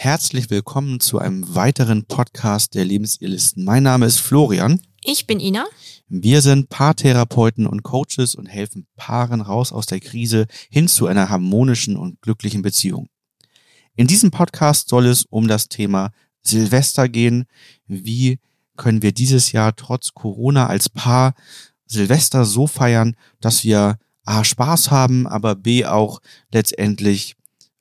Herzlich 0.00 0.48
willkommen 0.48 1.00
zu 1.00 1.18
einem 1.18 1.56
weiteren 1.56 2.04
Podcast 2.04 2.76
der 2.76 2.84
Lebensirrlisten. 2.84 3.64
Mein 3.64 3.82
Name 3.82 4.06
ist 4.06 4.20
Florian. 4.20 4.80
Ich 5.02 5.26
bin 5.26 5.40
Ina. 5.40 5.66
Wir 6.06 6.40
sind 6.40 6.68
Paartherapeuten 6.68 7.66
und 7.66 7.82
Coaches 7.82 8.36
und 8.36 8.46
helfen 8.46 8.86
Paaren 8.94 9.40
raus 9.40 9.72
aus 9.72 9.86
der 9.86 9.98
Krise 9.98 10.46
hin 10.70 10.86
zu 10.86 11.08
einer 11.08 11.30
harmonischen 11.30 11.96
und 11.96 12.22
glücklichen 12.22 12.62
Beziehung. 12.62 13.08
In 13.96 14.06
diesem 14.06 14.30
Podcast 14.30 14.88
soll 14.88 15.06
es 15.06 15.24
um 15.24 15.48
das 15.48 15.68
Thema 15.68 16.12
Silvester 16.42 17.08
gehen. 17.08 17.46
Wie 17.88 18.38
können 18.76 19.02
wir 19.02 19.10
dieses 19.10 19.50
Jahr 19.50 19.74
trotz 19.74 20.14
Corona 20.14 20.68
als 20.68 20.88
Paar 20.88 21.34
Silvester 21.86 22.44
so 22.44 22.68
feiern, 22.68 23.16
dass 23.40 23.64
wir 23.64 23.98
A, 24.24 24.44
Spaß 24.44 24.92
haben, 24.92 25.26
aber 25.26 25.56
B, 25.56 25.86
auch 25.86 26.20
letztendlich 26.52 27.34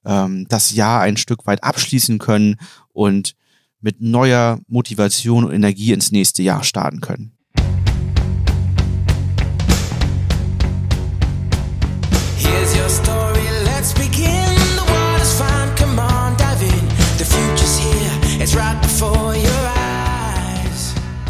ähm, 0.07 0.47
das 0.49 0.73
Jahr 0.73 1.01
ein 1.01 1.17
Stück 1.17 1.45
weit 1.45 1.63
abschließen 1.63 2.17
können 2.17 2.55
und 2.93 3.35
mit 3.79 4.01
neuer 4.01 4.59
Motivation 4.67 5.43
und 5.43 5.53
Energie 5.53 5.93
ins 5.93 6.11
nächste 6.11 6.41
Jahr 6.41 6.63
starten 6.63 7.01
können. 7.01 7.33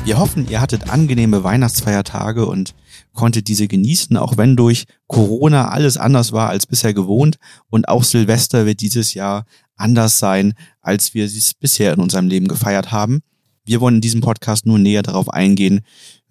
Wir 0.07 0.19
hoffen, 0.19 0.47
ihr 0.47 0.61
hattet 0.61 0.89
angenehme 0.89 1.43
Weihnachtsfeiertage 1.43 2.45
und 2.45 2.73
konntet 3.11 3.49
diese 3.49 3.67
genießen, 3.67 4.15
auch 4.15 4.37
wenn 4.37 4.55
durch 4.55 4.85
Corona 5.07 5.67
alles 5.67 5.97
anders 5.97 6.31
war 6.31 6.47
als 6.47 6.65
bisher 6.65 6.93
gewohnt. 6.93 7.39
Und 7.69 7.89
auch 7.89 8.05
Silvester 8.05 8.65
wird 8.65 8.79
dieses 8.79 9.15
Jahr 9.15 9.45
anders 9.75 10.17
sein, 10.17 10.53
als 10.79 11.13
wir 11.13 11.25
es 11.25 11.53
bisher 11.53 11.91
in 11.91 11.99
unserem 11.99 12.29
Leben 12.29 12.47
gefeiert 12.47 12.93
haben. 12.93 13.19
Wir 13.65 13.81
wollen 13.81 13.95
in 13.95 14.01
diesem 14.01 14.21
Podcast 14.21 14.65
nur 14.65 14.79
näher 14.79 15.03
darauf 15.03 15.29
eingehen, 15.29 15.81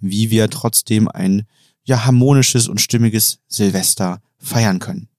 wie 0.01 0.31
wir 0.31 0.49
trotzdem 0.49 1.07
ein 1.09 1.47
ja, 1.85 2.07
harmonisches 2.07 2.69
und 2.69 2.81
stimmiges 2.81 3.41
Silvester 3.47 4.23
feiern 4.39 4.79
können. 4.79 5.11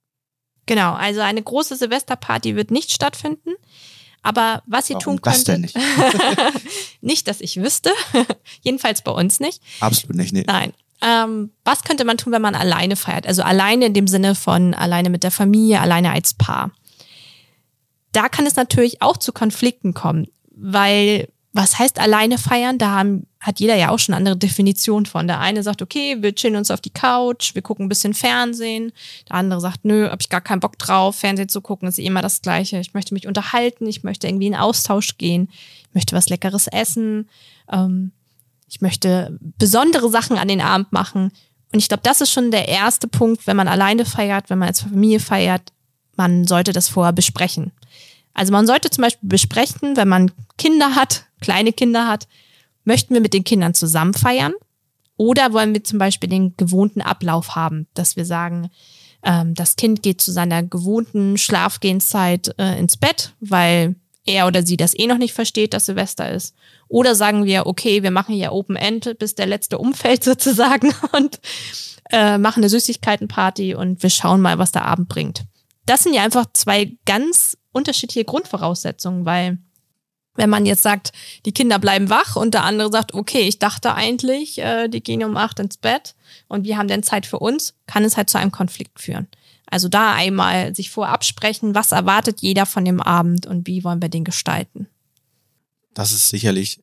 Genau, 0.65 0.93
also 0.93 1.21
eine 1.21 1.43
große 1.43 1.75
Silvesterparty 1.75 2.55
wird 2.55 2.71
nicht 2.71 2.91
stattfinden. 2.91 3.51
Aber 4.27 4.61
was 4.65 4.89
ihr 4.89 4.95
Warum 4.95 5.03
tun 5.03 5.21
könnt. 5.21 5.35
Das 5.37 5.43
denn 5.45 5.61
nicht? 5.61 5.77
nicht, 7.01 7.29
dass 7.29 7.39
ich 7.39 7.61
wüsste. 7.61 7.91
Jedenfalls 8.61 9.01
bei 9.01 9.11
uns 9.11 9.39
nicht. 9.39 9.61
Absolut 9.79 10.17
nicht, 10.17 10.33
nee. 10.33 10.43
Nein. 10.45 10.73
Ähm, 11.01 11.51
was 11.63 11.83
könnte 11.83 12.03
man 12.03 12.17
tun, 12.17 12.33
wenn 12.33 12.41
man 12.41 12.53
alleine 12.53 12.97
feiert? 12.97 13.25
Also 13.25 13.41
alleine 13.41 13.85
in 13.85 13.93
dem 13.93 14.07
Sinne 14.07 14.35
von 14.35 14.73
alleine 14.73 15.09
mit 15.09 15.23
der 15.23 15.31
Familie, 15.31 15.79
alleine 15.79 16.11
als 16.11 16.33
Paar. 16.33 16.71
Da 18.11 18.27
kann 18.27 18.45
es 18.45 18.57
natürlich 18.57 19.01
auch 19.01 19.15
zu 19.15 19.31
Konflikten 19.31 19.93
kommen, 19.93 20.27
weil 20.51 21.29
was 21.53 21.79
heißt 21.79 21.99
alleine 21.99 22.37
feiern? 22.37 22.77
Da 22.77 22.91
haben, 22.91 23.25
hat 23.39 23.59
jeder 23.59 23.75
ja 23.75 23.89
auch 23.89 23.99
schon 23.99 24.13
andere 24.13 24.37
Definition 24.37 25.05
von. 25.05 25.27
Der 25.27 25.39
eine 25.39 25.63
sagt, 25.63 25.81
okay, 25.81 26.17
wir 26.21 26.35
chillen 26.35 26.55
uns 26.55 26.69
auf 26.69 26.81
die 26.81 26.91
Couch, 26.91 27.55
wir 27.55 27.61
gucken 27.61 27.85
ein 27.85 27.89
bisschen 27.89 28.13
Fernsehen. 28.13 28.91
Der 29.27 29.37
andere 29.37 29.59
sagt, 29.59 29.83
nö, 29.83 30.09
hab 30.09 30.21
ich 30.21 30.29
gar 30.29 30.41
keinen 30.41 30.59
Bock 30.59 30.77
drauf, 30.77 31.15
Fernsehen 31.15 31.49
zu 31.49 31.61
gucken, 31.61 31.87
ist 31.87 31.99
immer 31.99 32.21
das 32.21 32.41
Gleiche. 32.41 32.79
Ich 32.79 32.93
möchte 32.93 33.13
mich 33.13 33.27
unterhalten, 33.27 33.87
ich 33.87 34.03
möchte 34.03 34.27
irgendwie 34.27 34.47
in 34.47 34.55
Austausch 34.55 35.17
gehen, 35.17 35.49
ich 35.89 35.95
möchte 35.95 36.15
was 36.15 36.29
Leckeres 36.29 36.67
essen, 36.67 37.29
ähm, 37.71 38.11
ich 38.69 38.81
möchte 38.81 39.37
besondere 39.57 40.09
Sachen 40.09 40.37
an 40.37 40.47
den 40.47 40.61
Abend 40.61 40.91
machen. 40.91 41.31
Und 41.71 41.79
ich 41.79 41.87
glaube, 41.87 42.03
das 42.03 42.21
ist 42.21 42.31
schon 42.31 42.51
der 42.51 42.67
erste 42.67 43.07
Punkt, 43.07 43.47
wenn 43.47 43.57
man 43.57 43.67
alleine 43.67 44.05
feiert, 44.05 44.49
wenn 44.49 44.59
man 44.59 44.67
als 44.67 44.81
Familie 44.81 45.19
feiert, 45.19 45.73
man 46.15 46.45
sollte 46.45 46.73
das 46.73 46.89
vorher 46.89 47.13
besprechen. 47.13 47.71
Also 48.33 48.51
man 48.51 48.67
sollte 48.67 48.89
zum 48.89 49.03
Beispiel 49.03 49.29
besprechen, 49.29 49.97
wenn 49.97 50.07
man 50.07 50.31
Kinder 50.57 50.95
hat, 50.95 51.26
kleine 51.41 51.73
Kinder 51.73 52.07
hat, 52.07 52.27
möchten 52.83 53.13
wir 53.13 53.21
mit 53.21 53.33
den 53.33 53.43
Kindern 53.43 53.73
zusammen 53.73 54.13
feiern? 54.13 54.53
Oder 55.17 55.51
wollen 55.53 55.73
wir 55.73 55.83
zum 55.83 55.99
Beispiel 55.99 56.29
den 56.29 56.55
gewohnten 56.57 57.01
Ablauf 57.01 57.55
haben, 57.55 57.87
dass 57.95 58.15
wir 58.15 58.25
sagen, 58.25 58.69
ähm, 59.23 59.55
das 59.55 59.75
Kind 59.75 60.03
geht 60.03 60.21
zu 60.21 60.31
seiner 60.31 60.63
gewohnten 60.63 61.37
Schlafgehenszeit 61.37 62.53
äh, 62.59 62.79
ins 62.79 62.97
Bett, 62.97 63.33
weil 63.39 63.95
er 64.25 64.45
oder 64.45 64.65
sie 64.65 64.77
das 64.77 64.97
eh 64.97 65.07
noch 65.07 65.17
nicht 65.17 65.33
versteht, 65.33 65.73
dass 65.73 65.87
Silvester 65.87 66.29
ist. 66.31 66.53
Oder 66.87 67.15
sagen 67.15 67.45
wir, 67.45 67.65
okay, 67.65 68.03
wir 68.03 68.11
machen 68.11 68.35
hier 68.35 68.51
Open 68.51 68.75
End, 68.75 69.17
bis 69.19 69.35
der 69.35 69.47
letzte 69.47 69.77
umfällt 69.77 70.23
sozusagen 70.23 70.93
und 71.13 71.39
äh, 72.11 72.37
machen 72.37 72.59
eine 72.59 72.69
Süßigkeitenparty 72.69 73.75
und 73.75 74.03
wir 74.03 74.09
schauen 74.09 74.41
mal, 74.41 74.59
was 74.59 74.71
der 74.71 74.85
Abend 74.85 75.09
bringt. 75.09 75.45
Das 75.85 76.03
sind 76.03 76.13
ja 76.13 76.23
einfach 76.23 76.45
zwei 76.53 76.97
ganz 77.05 77.57
unterschiedliche 77.71 78.25
Grundvoraussetzungen, 78.25 79.25
weil 79.25 79.57
wenn 80.37 80.49
man 80.49 80.65
jetzt 80.65 80.83
sagt, 80.83 81.11
die 81.45 81.51
Kinder 81.51 81.79
bleiben 81.79 82.09
wach 82.09 82.35
und 82.35 82.53
der 82.53 82.63
andere 82.63 82.89
sagt, 82.91 83.13
okay, 83.13 83.41
ich 83.41 83.59
dachte 83.59 83.93
eigentlich, 83.93 84.59
äh, 84.59 84.87
die 84.87 85.01
gehen 85.01 85.23
um 85.23 85.35
acht 85.35 85.59
ins 85.59 85.77
Bett 85.77 86.15
und 86.47 86.63
wir 86.63 86.77
haben 86.77 86.87
denn 86.87 87.03
Zeit 87.03 87.25
für 87.25 87.39
uns, 87.39 87.73
kann 87.87 88.05
es 88.05 88.15
halt 88.15 88.29
zu 88.29 88.37
einem 88.37 88.51
Konflikt 88.51 89.01
führen. 89.01 89.27
Also 89.65 89.89
da 89.89 90.13
einmal 90.13 90.73
sich 90.73 90.89
vorab 90.89 91.25
sprechen, 91.25 91.75
was 91.75 91.91
erwartet 91.91 92.41
jeder 92.41 92.65
von 92.65 92.85
dem 92.85 93.01
Abend 93.01 93.45
und 93.45 93.67
wie 93.67 93.83
wollen 93.83 94.01
wir 94.01 94.09
den 94.09 94.23
gestalten. 94.23 94.87
Das 95.93 96.13
ist 96.13 96.29
sicherlich 96.29 96.79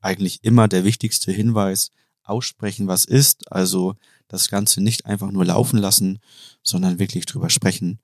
eigentlich 0.00 0.44
immer 0.44 0.68
der 0.68 0.84
wichtigste 0.84 1.32
Hinweis. 1.32 1.90
Aussprechen, 2.22 2.86
was 2.86 3.06
ist, 3.06 3.50
also 3.50 3.94
das 4.28 4.48
Ganze 4.48 4.82
nicht 4.82 5.06
einfach 5.06 5.30
nur 5.30 5.46
laufen 5.46 5.78
lassen, 5.78 6.18
sondern 6.62 6.98
wirklich 6.98 7.24
drüber 7.24 7.48
sprechen. 7.48 7.98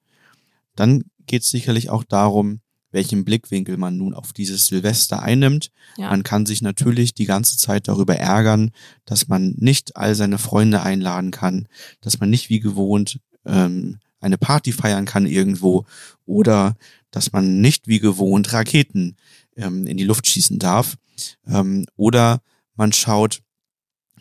Dann 0.74 1.04
geht 1.26 1.42
es 1.42 1.50
sicherlich 1.50 1.90
auch 1.90 2.04
darum, 2.04 2.60
welchen 2.94 3.24
Blickwinkel 3.24 3.76
man 3.76 3.96
nun 3.96 4.14
auf 4.14 4.32
dieses 4.32 4.68
Silvester 4.68 5.22
einnimmt. 5.22 5.70
Ja. 5.98 6.10
Man 6.10 6.22
kann 6.22 6.46
sich 6.46 6.62
natürlich 6.62 7.12
die 7.12 7.26
ganze 7.26 7.58
Zeit 7.58 7.88
darüber 7.88 8.16
ärgern, 8.16 8.70
dass 9.04 9.28
man 9.28 9.54
nicht 9.58 9.96
all 9.96 10.14
seine 10.14 10.38
Freunde 10.38 10.82
einladen 10.82 11.32
kann, 11.32 11.68
dass 12.00 12.20
man 12.20 12.30
nicht 12.30 12.48
wie 12.48 12.60
gewohnt 12.60 13.20
ähm, 13.44 13.98
eine 14.20 14.38
Party 14.38 14.72
feiern 14.72 15.04
kann 15.04 15.26
irgendwo 15.26 15.84
oder 16.24 16.76
dass 17.10 17.32
man 17.32 17.60
nicht 17.60 17.88
wie 17.88 17.98
gewohnt 17.98 18.52
Raketen 18.52 19.16
ähm, 19.56 19.86
in 19.86 19.96
die 19.96 20.04
Luft 20.04 20.26
schießen 20.26 20.58
darf. 20.58 20.96
Ähm, 21.46 21.86
oder 21.96 22.40
man 22.76 22.92
schaut, 22.92 23.42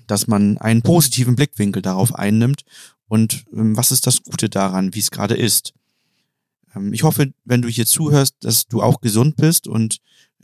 dass 0.08 0.28
man 0.28 0.58
einen 0.58 0.82
positiven 0.82 1.36
Blickwinkel 1.36 1.82
darauf 1.82 2.14
einnimmt 2.16 2.64
und 3.08 3.46
ähm, 3.54 3.78
was 3.78 3.92
ist 3.92 4.08
das 4.08 4.24
Gute 4.24 4.50
daran, 4.50 4.94
wie 4.96 5.00
es 5.00 5.12
gerade 5.12 5.36
ist. 5.36 5.74
Ähm, 6.76 6.94
ich 6.94 7.04
hoffe, 7.04 7.34
wenn 7.46 7.62
du 7.62 7.68
hier 7.68 7.86
zuhörst, 7.86 8.36
dass 8.42 8.68
du 8.68 8.82
auch 8.82 9.02
gesund 9.02 9.36
bist 9.36 9.68
und 9.68 10.00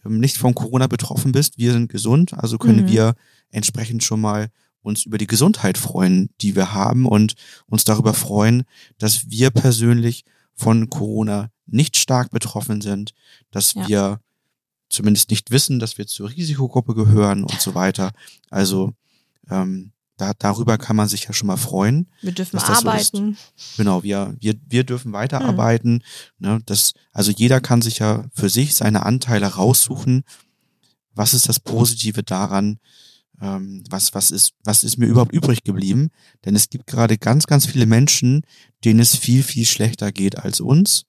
ähm, 0.05 0.19
nicht 0.19 0.37
von 0.37 0.55
Corona 0.55 0.87
betroffen 0.87 1.31
bist. 1.31 1.57
Wir 1.57 1.73
sind 1.73 1.89
gesund, 1.89 2.33
also 2.33 2.57
können 2.57 2.83
mhm. 2.83 2.89
wir 2.89 3.15
entsprechend 3.51 4.03
schon 4.03 4.21
mal 4.21 4.49
uns 4.81 5.05
über 5.05 5.17
die 5.17 5.27
Gesundheit 5.27 5.77
freuen, 5.77 6.29
die 6.41 6.55
wir 6.55 6.73
haben 6.73 7.05
und 7.05 7.35
uns 7.65 7.83
darüber 7.83 8.13
freuen, 8.13 8.63
dass 8.97 9.29
wir 9.29 9.49
persönlich 9.49 10.23
von 10.53 10.89
Corona 10.89 11.51
nicht 11.65 11.97
stark 11.97 12.31
betroffen 12.31 12.81
sind, 12.81 13.13
dass 13.51 13.73
ja. 13.73 13.87
wir 13.87 14.19
zumindest 14.89 15.29
nicht 15.29 15.51
wissen, 15.51 15.79
dass 15.79 15.97
wir 15.97 16.07
zur 16.07 16.29
Risikogruppe 16.29 16.95
gehören 16.95 17.43
und 17.43 17.61
so 17.61 17.75
weiter. 17.75 18.11
Also 18.49 18.93
ähm, 19.49 19.91
da, 20.19 20.33
darüber 20.37 20.77
kann 20.77 20.97
man 20.97 21.07
sich 21.07 21.23
ja 21.23 21.33
schon 21.33 21.47
mal 21.47 21.57
freuen. 21.57 22.07
Wir 22.21 22.33
dürfen 22.33 22.59
arbeiten. 22.59 23.37
So 23.55 23.63
genau, 23.77 24.03
wir, 24.03 24.35
wir, 24.39 24.55
wir 24.67 24.83
dürfen 24.83 25.13
weiterarbeiten. 25.13 25.93
Hm. 25.93 26.01
Ne, 26.39 26.59
das, 26.65 26.93
also 27.13 27.31
jeder 27.31 27.61
kann 27.61 27.81
sich 27.81 27.99
ja 27.99 28.25
für 28.33 28.49
sich 28.49 28.75
seine 28.75 29.05
Anteile 29.05 29.47
raussuchen. 29.47 30.23
Was 31.15 31.33
ist 31.33 31.47
das 31.47 31.61
Positive 31.61 32.21
daran? 32.21 32.79
Ähm, 33.41 33.85
was, 33.89 34.13
was, 34.13 34.31
ist, 34.31 34.51
was 34.65 34.83
ist 34.83 34.97
mir 34.97 35.05
überhaupt 35.05 35.31
übrig 35.31 35.63
geblieben? 35.63 36.09
Denn 36.43 36.53
es 36.53 36.69
gibt 36.69 36.85
gerade 36.85 37.17
ganz, 37.17 37.47
ganz 37.47 37.65
viele 37.65 37.85
Menschen, 37.85 38.41
denen 38.83 38.99
es 38.99 39.15
viel, 39.15 39.41
viel 39.41 39.65
schlechter 39.65 40.11
geht 40.11 40.37
als 40.37 40.59
uns. 40.59 41.05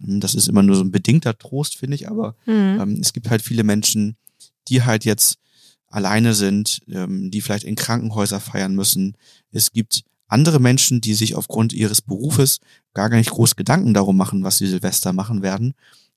Hm, 0.00 0.18
das 0.18 0.34
ist 0.34 0.48
immer 0.48 0.64
nur 0.64 0.74
so 0.74 0.82
ein 0.82 0.90
bedingter 0.90 1.38
Trost, 1.38 1.76
finde 1.76 1.94
ich, 1.94 2.08
aber 2.08 2.34
hm. 2.44 2.80
ähm, 2.80 2.98
es 3.00 3.12
gibt 3.12 3.30
halt 3.30 3.40
viele 3.40 3.62
Menschen, 3.62 4.16
die 4.66 4.82
halt 4.82 5.04
jetzt 5.04 5.38
alleine 5.88 6.34
sind, 6.34 6.82
ähm, 6.88 7.30
die 7.30 7.40
vielleicht 7.40 7.64
in 7.64 7.76
Krankenhäuser 7.76 8.40
feiern 8.40 8.74
müssen. 8.74 9.16
Es 9.50 9.72
gibt 9.72 10.04
andere 10.26 10.60
Menschen, 10.60 11.00
die 11.00 11.14
sich 11.14 11.34
aufgrund 11.34 11.72
ihres 11.72 12.02
Berufes 12.02 12.60
gar 12.94 13.08
nicht 13.08 13.30
groß 13.30 13.56
Gedanken 13.56 13.94
darum 13.94 14.16
machen, 14.16 14.44
was 14.44 14.58
sie 14.58 14.66
Silvester 14.66 15.12
machen 15.12 15.42
werden. 15.42 15.74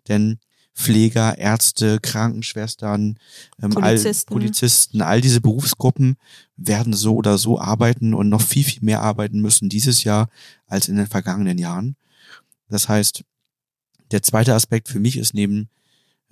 Denn 0.08 0.40
Pfleger, 0.74 1.38
Ärzte, 1.38 2.00
Krankenschwestern, 2.00 3.18
ähm, 3.62 3.70
Polizisten. 3.72 4.34
All, 4.34 4.40
Polizisten, 4.40 5.02
all 5.02 5.22
diese 5.22 5.42
Berufsgruppen 5.42 6.16
werden 6.56 6.94
so 6.94 7.16
oder 7.16 7.38
so 7.38 7.60
arbeiten 7.60 8.14
und 8.14 8.30
noch 8.30 8.42
viel, 8.42 8.64
viel 8.64 8.84
mehr 8.84 9.02
arbeiten 9.02 9.42
müssen 9.42 9.70
dieses 9.70 10.04
Jahr 10.04 10.30
als 10.68 10.88
in 10.88 10.96
den 10.96 11.08
vergangenen 11.08 11.58
Jahren. 11.58 11.96
Das 12.70 12.88
heißt, 12.88 13.24
der 14.12 14.24
zweite 14.24 14.54
Aspekt 14.54 14.88
für 14.88 15.00
mich 15.00 15.18
ist 15.18 15.34
neben 15.34 15.70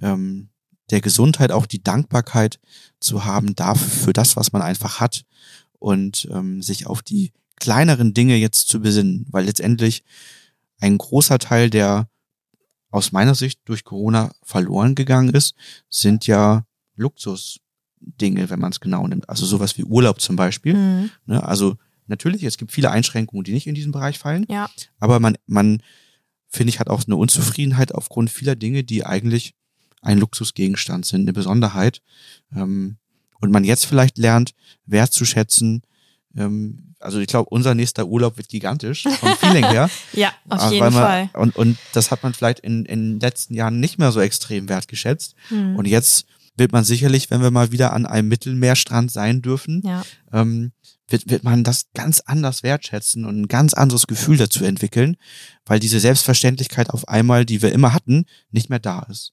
ähm, 0.01 0.49
der 0.91 1.01
Gesundheit 1.01 1.51
auch 1.51 1.65
die 1.65 1.83
Dankbarkeit 1.83 2.59
zu 2.99 3.25
haben 3.25 3.55
dafür, 3.55 4.05
für 4.05 4.13
das, 4.13 4.35
was 4.35 4.51
man 4.51 4.61
einfach 4.61 4.99
hat 4.99 5.23
und 5.77 6.27
ähm, 6.31 6.61
sich 6.61 6.87
auf 6.87 7.01
die 7.01 7.31
kleineren 7.59 8.13
Dinge 8.13 8.35
jetzt 8.35 8.67
zu 8.69 8.79
besinnen, 8.79 9.25
weil 9.29 9.45
letztendlich 9.45 10.03
ein 10.79 10.97
großer 10.97 11.39
Teil 11.39 11.69
der 11.69 12.09
aus 12.91 13.11
meiner 13.11 13.35
Sicht 13.35 13.59
durch 13.65 13.83
Corona 13.83 14.31
verloren 14.41 14.95
gegangen 14.95 15.29
ist, 15.29 15.55
sind 15.89 16.25
ja 16.25 16.65
Luxusdinge, 16.95 18.49
wenn 18.49 18.59
man 18.59 18.71
es 18.71 18.79
genau 18.79 19.07
nimmt. 19.07 19.29
Also 19.29 19.45
sowas 19.45 19.77
wie 19.77 19.83
Urlaub 19.83 20.19
zum 20.21 20.35
Beispiel. 20.35 20.73
Mhm. 20.73 21.11
Ne? 21.25 21.43
Also 21.43 21.75
natürlich, 22.07 22.43
es 22.43 22.57
gibt 22.57 22.71
viele 22.71 22.89
Einschränkungen, 22.89 23.43
die 23.43 23.53
nicht 23.53 23.67
in 23.67 23.75
diesen 23.75 23.91
Bereich 23.91 24.17
fallen. 24.17 24.45
Ja. 24.49 24.69
Aber 24.99 25.19
man, 25.19 25.37
man, 25.45 25.83
finde 26.47 26.69
ich, 26.69 26.79
hat 26.79 26.89
auch 26.89 27.03
eine 27.05 27.15
Unzufriedenheit 27.15 27.93
aufgrund 27.93 28.31
vieler 28.31 28.55
Dinge, 28.55 28.83
die 28.83 29.05
eigentlich 29.05 29.53
ein 30.01 30.17
Luxusgegenstand 30.19 31.05
sind, 31.05 31.21
eine 31.21 31.33
Besonderheit. 31.33 32.01
Ähm, 32.55 32.97
und 33.41 33.51
man 33.51 33.63
jetzt 33.63 33.85
vielleicht 33.85 34.17
lernt, 34.17 34.51
wertzuschätzen. 34.85 35.81
Ähm, 36.35 36.93
also 36.99 37.19
ich 37.19 37.27
glaube, 37.27 37.49
unser 37.49 37.75
nächster 37.75 38.07
Urlaub 38.07 38.37
wird 38.37 38.49
gigantisch 38.49 39.03
vom 39.03 39.35
Feeling 39.37 39.65
her. 39.65 39.89
Ja, 40.13 40.33
auf 40.49 40.59
Ah, 40.61 40.71
jeden 40.71 40.83
man, 40.83 40.93
Fall. 40.93 41.29
Und, 41.33 41.55
und 41.55 41.77
das 41.93 42.11
hat 42.11 42.23
man 42.23 42.33
vielleicht 42.33 42.59
in, 42.59 42.85
in 42.85 43.13
den 43.13 43.19
letzten 43.21 43.53
Jahren 43.53 43.79
nicht 43.79 43.97
mehr 43.97 44.11
so 44.11 44.19
extrem 44.19 44.67
wertgeschätzt. 44.67 45.35
Mhm. 45.49 45.77
Und 45.77 45.87
jetzt 45.87 46.25
wird 46.57 46.73
man 46.73 46.83
sicherlich, 46.83 47.31
wenn 47.31 47.41
wir 47.41 47.51
mal 47.51 47.71
wieder 47.71 47.93
an 47.93 48.05
einem 48.05 48.27
Mittelmeerstrand 48.27 49.11
sein 49.11 49.41
dürfen, 49.41 49.81
Ja. 49.85 50.03
ähm, 50.33 50.73
wird, 51.07 51.29
wird 51.29 51.43
man 51.43 51.63
das 51.63 51.87
ganz 51.95 52.19
anders 52.19 52.61
wertschätzen 52.63 53.23
und 53.25 53.39
ein 53.41 53.47
ganz 53.47 53.73
anderes 53.73 54.05
Gefühl 54.05 54.37
dazu 54.37 54.63
entwickeln, 54.65 55.15
weil 55.65 55.79
diese 55.79 55.99
Selbstverständlichkeit 56.01 56.89
auf 56.89 57.07
einmal, 57.07 57.45
die 57.45 57.61
wir 57.61 57.71
immer 57.71 57.93
hatten, 57.93 58.25
nicht 58.51 58.69
mehr 58.69 58.77
da 58.79 59.03
ist. 59.09 59.31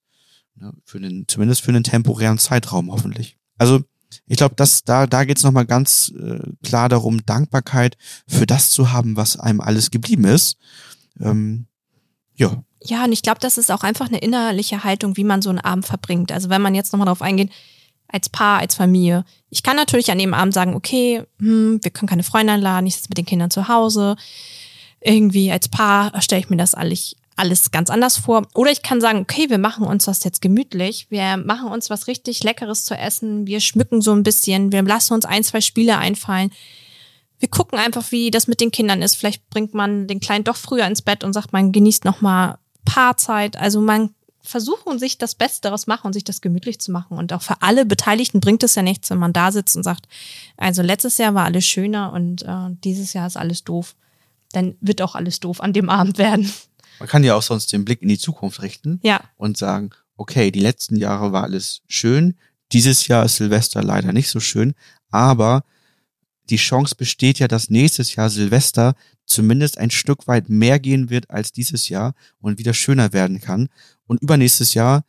Ne, 0.56 0.72
Für 0.84 1.00
den, 1.00 1.26
zumindest 1.28 1.62
für 1.62 1.68
einen 1.68 1.84
temporären 1.84 2.38
Zeitraum 2.38 2.90
hoffentlich. 2.90 3.36
Also 3.58 3.82
ich 4.26 4.36
glaube, 4.36 4.54
dass 4.54 4.84
da, 4.84 5.06
da 5.06 5.24
geht's 5.24 5.40
es 5.40 5.44
nochmal 5.44 5.66
ganz 5.66 6.12
äh, 6.18 6.38
klar 6.62 6.88
darum, 6.88 7.24
Dankbarkeit 7.26 7.96
für 8.26 8.46
das 8.46 8.70
zu 8.70 8.92
haben, 8.92 9.16
was 9.16 9.38
einem 9.38 9.60
alles 9.60 9.90
geblieben 9.90 10.24
ist. 10.24 10.56
Ähm, 11.20 11.66
ja, 12.34 12.62
Ja, 12.82 13.04
und 13.04 13.12
ich 13.12 13.22
glaube, 13.22 13.40
das 13.40 13.58
ist 13.58 13.70
auch 13.70 13.82
einfach 13.82 14.08
eine 14.08 14.18
innerliche 14.18 14.84
Haltung, 14.84 15.16
wie 15.16 15.24
man 15.24 15.42
so 15.42 15.50
einen 15.50 15.58
Abend 15.58 15.86
verbringt. 15.86 16.32
Also 16.32 16.48
wenn 16.48 16.62
man 16.62 16.74
jetzt 16.74 16.92
nochmal 16.92 17.06
drauf 17.06 17.22
eingeht, 17.22 17.50
als 18.08 18.28
Paar, 18.28 18.60
als 18.60 18.74
Familie. 18.74 19.24
Ich 19.50 19.62
kann 19.62 19.76
natürlich 19.76 20.10
an 20.12 20.18
dem 20.18 20.34
Abend 20.34 20.54
sagen, 20.54 20.74
okay, 20.74 21.24
hm, 21.38 21.80
wir 21.82 21.90
können 21.90 22.08
keine 22.08 22.22
Freunde 22.22 22.52
einladen, 22.52 22.86
ich 22.86 22.94
sitze 22.94 23.08
mit 23.08 23.18
den 23.18 23.26
Kindern 23.26 23.50
zu 23.50 23.68
Hause. 23.68 24.16
Irgendwie 25.00 25.50
als 25.50 25.68
Paar 25.68 26.20
stelle 26.22 26.40
ich 26.40 26.48
mir 26.48 26.56
das 26.56 26.74
alles, 26.74 27.16
alles 27.36 27.70
ganz 27.70 27.90
anders 27.90 28.16
vor. 28.16 28.48
Oder 28.54 28.72
ich 28.72 28.82
kann 28.82 29.00
sagen, 29.00 29.20
okay, 29.20 29.50
wir 29.50 29.58
machen 29.58 29.86
uns 29.86 30.06
das 30.06 30.24
jetzt 30.24 30.40
gemütlich. 30.40 31.06
Wir 31.10 31.36
machen 31.36 31.70
uns 31.70 31.90
was 31.90 32.06
richtig 32.06 32.42
Leckeres 32.42 32.84
zu 32.84 32.96
essen. 32.96 33.46
Wir 33.46 33.60
schmücken 33.60 34.00
so 34.00 34.12
ein 34.12 34.22
bisschen. 34.22 34.72
Wir 34.72 34.82
lassen 34.82 35.14
uns 35.14 35.26
ein, 35.26 35.44
zwei 35.44 35.60
Spiele 35.60 35.98
einfallen. 35.98 36.50
Wir 37.38 37.48
gucken 37.48 37.78
einfach, 37.78 38.10
wie 38.10 38.30
das 38.30 38.46
mit 38.46 38.60
den 38.60 38.70
Kindern 38.70 39.02
ist. 39.02 39.16
Vielleicht 39.16 39.48
bringt 39.50 39.74
man 39.74 40.06
den 40.06 40.20
Kleinen 40.20 40.44
doch 40.44 40.56
früher 40.56 40.86
ins 40.86 41.02
Bett 41.02 41.22
und 41.22 41.34
sagt, 41.34 41.52
man 41.52 41.72
genießt 41.72 42.06
noch 42.06 42.22
mal 42.22 42.58
Paarzeit. 42.86 43.56
Also 43.58 43.82
man 43.82 44.14
versuchen 44.40 44.98
sich 44.98 45.18
das 45.18 45.34
Beste 45.34 45.62
daraus 45.62 45.86
machen 45.86 46.06
und 46.06 46.12
sich 46.14 46.24
das 46.24 46.40
gemütlich 46.40 46.80
zu 46.80 46.90
machen. 46.90 47.18
Und 47.18 47.34
auch 47.34 47.42
für 47.42 47.60
alle 47.60 47.84
Beteiligten 47.84 48.40
bringt 48.40 48.62
es 48.62 48.76
ja 48.76 48.82
nichts, 48.82 49.10
wenn 49.10 49.18
man 49.18 49.34
da 49.34 49.52
sitzt 49.52 49.76
und 49.76 49.82
sagt, 49.82 50.08
also 50.56 50.80
letztes 50.80 51.18
Jahr 51.18 51.34
war 51.34 51.44
alles 51.44 51.66
schöner 51.66 52.12
und 52.12 52.42
äh, 52.42 52.70
dieses 52.84 53.12
Jahr 53.12 53.26
ist 53.26 53.36
alles 53.36 53.64
doof. 53.64 53.94
Dann 54.52 54.76
wird 54.80 55.02
auch 55.02 55.14
alles 55.14 55.40
doof 55.40 55.60
an 55.60 55.74
dem 55.74 55.90
Abend 55.90 56.16
werden. 56.16 56.50
Man 56.98 57.08
kann 57.08 57.24
ja 57.24 57.34
auch 57.34 57.42
sonst 57.42 57.72
den 57.72 57.84
Blick 57.84 58.02
in 58.02 58.08
die 58.08 58.18
Zukunft 58.18 58.62
richten. 58.62 59.00
Ja, 59.02 59.20
und 59.36 59.56
sagen, 59.56 59.90
okay, 60.16 60.50
die 60.50 60.60
letzten 60.60 60.96
Jahre 60.96 61.32
war 61.32 61.44
alles 61.44 61.82
schön, 61.88 62.34
dieses 62.72 63.06
Jahr 63.06 63.24
ist 63.24 63.36
Silvester 63.36 63.82
leider 63.82 64.12
nicht 64.12 64.28
so 64.28 64.40
schön, 64.40 64.74
aber 65.10 65.64
die 66.50 66.56
Chance 66.56 66.94
besteht 66.96 67.38
ja, 67.38 67.48
dass 67.48 67.70
nächstes 67.70 68.14
Jahr 68.14 68.30
Silvester 68.30 68.94
zumindest 69.24 69.78
ein 69.78 69.90
Stück 69.90 70.26
weit 70.28 70.48
mehr 70.48 70.78
gehen 70.78 71.10
wird 71.10 71.30
als 71.30 71.52
dieses 71.52 71.88
Jahr 71.88 72.14
und 72.40 72.58
wieder 72.58 72.74
schöner 72.74 73.12
werden 73.12 73.40
kann. 73.40 73.68
Und 74.06 74.22
übernächstes 74.22 74.74
Jahr 74.74 75.04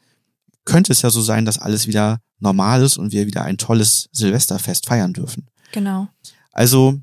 könnte 0.65 0.91
es 0.91 1.03
ja 1.03 1.11
so 1.11 1.21
sein, 1.21 1.45
dass 1.45 1.59
alles 1.59 1.87
wieder 1.87 2.19
normal 2.39 2.83
ist 2.83 2.97
und 2.97 3.11
wir 3.11 3.27
wieder 3.27 3.43
ein 3.43 3.57
tolles 3.57 4.09
Silvesterfest 4.11 4.87
feiern 4.87 5.13
dürfen. 5.13 5.47
genau. 5.71 6.07
Also 6.51 6.99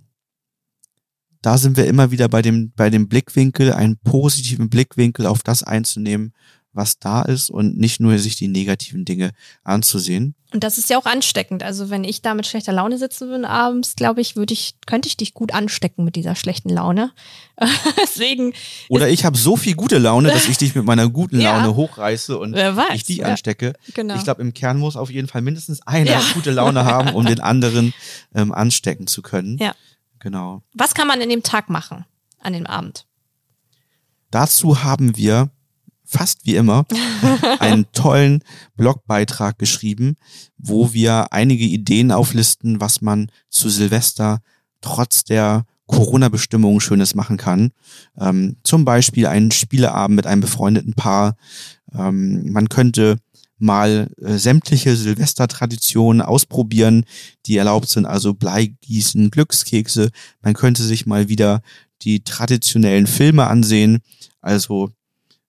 da 1.45 1.59
sind 1.59 1.77
wir 1.77 1.87
immer 1.87 2.11
wieder 2.11 2.29
bei 2.29 2.41
dem, 2.43 2.73
bei 2.75 2.89
dem 2.91 3.09
Blickwinkel, 3.09 3.73
einen 3.73 3.99
positiven 3.99 4.71
Blickwinkel 4.71 5.27
auf 5.27 5.43
das 5.43 5.63
einzunehmen, 5.63 6.33
was 6.73 6.99
da 6.99 7.23
ist 7.23 7.51
und 7.51 7.77
nicht 7.79 8.01
nur 8.01 8.19
sich 8.19 8.37
die 8.37 8.49
negativen 8.49 9.05
Dinge 9.05 9.31
anzusehen. 9.63 10.35
Und 10.53 10.65
das 10.65 10.79
ist 10.79 10.89
ja 10.89 10.97
auch 10.99 11.07
ansteckend. 11.07 11.63
Also 11.63 11.91
wenn 11.91 12.03
ich 12.05 12.23
da 12.23 12.33
mit 12.35 12.47
schlechter 12.47 12.73
Laune 12.73 12.97
sitzen 12.97 13.29
würde 13.29 13.49
abends, 13.49 13.95
glaube 13.97 14.21
ich, 14.21 14.37
würde 14.37 14.55
ich, 14.55 14.75
könnte 14.87 15.09
ich 15.09 15.17
dich 15.17 15.35
gut 15.35 15.53
anstecken 15.53 16.05
mit 16.05 16.17
dieser 16.17 16.35
schlechten 16.35 16.71
Laune. 16.71 17.13
Deswegen, 18.03 18.55
Oder 18.89 19.09
ich 19.09 19.25
habe 19.25 19.37
so 19.37 19.57
viel 19.57 19.75
gute 19.75 19.99
Laune, 19.99 20.31
dass 20.31 20.49
ich 20.49 20.57
dich 20.59 20.75
mit 20.75 20.85
meiner 20.85 21.09
guten 21.09 21.41
Ja. 21.45 21.57
Laune 21.59 21.77
hochreiße 21.77 22.39
und 22.39 22.55
weiß. 22.55 22.95
ich 22.95 23.05
die 23.05 23.19
ja, 23.19 23.27
anstecke. 23.27 23.75
genau. 23.95 24.17
Ich 24.17 24.25
glaube, 24.25 24.43
im 24.43 24.55
Kern 24.55 24.79
muss 24.79 24.97
auf 24.97 25.11
jeden 25.11 25.29
Fall 25.29 25.43
mindestens 25.43 25.83
einer 25.87 26.11
Ja. 26.13 26.23
gute 26.33 26.53
Laune 26.53 26.85
haben, 26.85 27.15
um 27.15 27.25
den 27.27 27.41
anderen 27.41 27.93
ähm, 28.35 28.53
anstecken 28.53 29.07
zu 29.07 29.23
können. 29.23 29.59
Ja. 29.59 29.75
Genau. 30.25 30.63
Was 30.73 30.95
kann 30.95 31.07
man 31.07 31.21
in 31.21 31.29
dem 31.29 31.43
Tag 31.43 31.69
machen, 31.69 32.07
an 32.41 32.55
dem 32.55 32.67
Abend? 32.67 33.07
Dazu 34.31 34.83
haben 34.83 35.19
wir 35.19 35.51
fast 36.03 36.47
wie 36.47 36.57
immer 36.57 36.87
einen 37.59 37.93
tollen 37.93 38.43
Blogbeitrag 38.75 39.59
geschrieben, 39.59 40.17
wo 40.57 40.95
wir 40.95 41.35
einige 41.35 41.67
Ideen 41.67 42.11
auflisten, 42.11 42.81
was 42.81 43.03
man 43.03 43.31
zu 43.51 43.69
Silvester 43.69 44.41
trotz 44.81 45.25
der 45.25 45.67
Corona-Bestimmungen 45.89 46.81
Schönes 46.81 47.15
machen 47.15 47.37
kann. 47.37 47.73
Ähm, 48.19 48.57
zum 48.63 48.87
Beispiel 48.87 49.27
einen 49.27 49.51
Spieleabend 49.51 50.17
mit 50.17 50.27
einem 50.27 50.41
befreundeten 50.41 50.95
Paar. 50.95 51.37
Ähm, 51.93 52.51
man 52.51 52.71
könnte 52.71 53.19
mal 53.65 54.09
äh, 54.21 54.37
sämtliche 54.39 54.95
Silvestertraditionen 54.95 56.23
ausprobieren, 56.23 57.05
die 57.47 57.57
erlaubt 57.57 57.89
sind, 57.89 58.07
also 58.07 58.35
Bleigießen, 58.35 59.31
Glückskekse. 59.31 60.11
Man 60.43 60.55
könnte 60.55 60.83
sich 60.83 61.07
mal 61.07 61.29
wieder 61.29 61.63
die 62.03 62.23
traditionellen 62.23 63.07
Filme 63.07 63.47
ansehen. 63.47 64.01
Also 64.41 64.91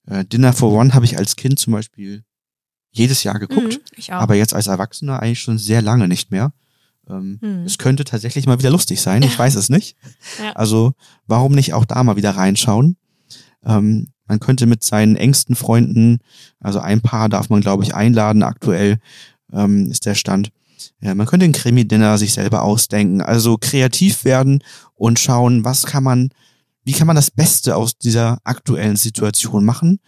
äh, 0.07 0.23
Dinner 0.25 0.53
for 0.53 0.71
One 0.71 0.93
habe 0.93 1.05
ich 1.05 1.17
als 1.17 1.35
Kind 1.35 1.59
zum 1.59 1.73
Beispiel 1.73 2.23
jedes 2.91 3.23
Jahr 3.23 3.37
geguckt, 3.39 3.73
Mhm, 3.73 3.81
ich 3.97 4.13
auch. 4.13 4.21
aber 4.21 4.35
jetzt 4.35 4.53
als 4.53 4.67
Erwachsener 4.67 5.19
eigentlich 5.21 5.41
schon 5.41 5.57
sehr 5.57 5.81
lange 5.81 6.07
nicht 6.07 6.31
mehr. 6.31 6.53
Ähm, 7.09 7.39
Mhm. 7.41 7.65
Es 7.65 7.77
könnte 7.77 8.05
tatsächlich 8.05 8.45
mal 8.47 8.57
wieder 8.59 8.69
lustig 8.71 9.01
sein, 9.01 9.21
ich 9.23 9.37
weiß 9.37 9.55
es 9.55 9.69
nicht. 9.69 9.97
Ja. 10.41 10.53
Also 10.53 10.93
warum 11.27 11.51
nicht 11.53 11.73
auch 11.73 11.85
da 11.85 12.01
mal 12.03 12.15
wieder 12.15 12.31
reinschauen? 12.31 12.95
Ähm, 13.65 14.07
man 14.27 14.39
könnte 14.39 14.65
mit 14.65 14.83
seinen 14.83 15.15
engsten 15.15 15.55
Freunden, 15.55 16.19
also 16.59 16.79
ein 16.79 17.01
Paar 17.01 17.29
darf 17.29 17.49
man, 17.49 17.61
glaube 17.61 17.83
ich, 17.83 17.93
einladen. 17.93 18.43
Aktuell 18.43 18.97
ähm, 19.53 19.89
ist 19.91 20.05
der 20.05 20.15
Stand. 20.15 20.49
Ja, 21.01 21.13
man 21.13 21.27
könnte 21.27 21.45
ein 21.45 21.51
Krimi-Dinner 21.51 22.17
sich 22.17 22.33
selber 22.33 22.63
ausdenken. 22.63 23.21
Also 23.21 23.57
kreativ 23.57 24.25
werden 24.25 24.63
und 24.95 25.19
schauen, 25.19 25.63
was 25.63 25.85
kann 25.85 26.03
man, 26.03 26.29
wie 26.83 26.93
kann 26.93 27.07
man 27.07 27.15
das 27.15 27.31
Beste 27.31 27.75
aus 27.75 27.97
dieser 27.97 28.39
aktuellen 28.43 28.95
Situation 28.95 29.65
machen 29.65 29.99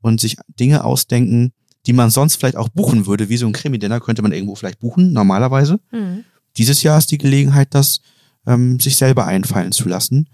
und 0.00 0.20
sich 0.20 0.36
Dinge 0.58 0.84
ausdenken, 0.84 1.52
die 1.86 1.92
man 1.92 2.10
sonst 2.10 2.36
vielleicht 2.36 2.56
auch 2.56 2.68
buchen 2.68 3.06
würde. 3.06 3.28
Wie 3.28 3.36
so 3.36 3.46
ein 3.46 3.52
Krimi-Dinner 3.52 4.00
könnte 4.00 4.22
man 4.22 4.32
irgendwo 4.32 4.54
vielleicht 4.54 4.80
buchen, 4.80 5.12
normalerweise. 5.12 5.80
Mhm. 5.92 6.24
Dieses 6.56 6.82
Jahr 6.82 6.98
ist 6.98 7.10
die 7.10 7.18
Gelegenheit, 7.18 7.74
das 7.74 8.00
ähm, 8.46 8.80
sich 8.80 8.96
selber 8.96 9.26
einfallen 9.26 9.72
zu 9.72 9.88
lassen 9.88 10.28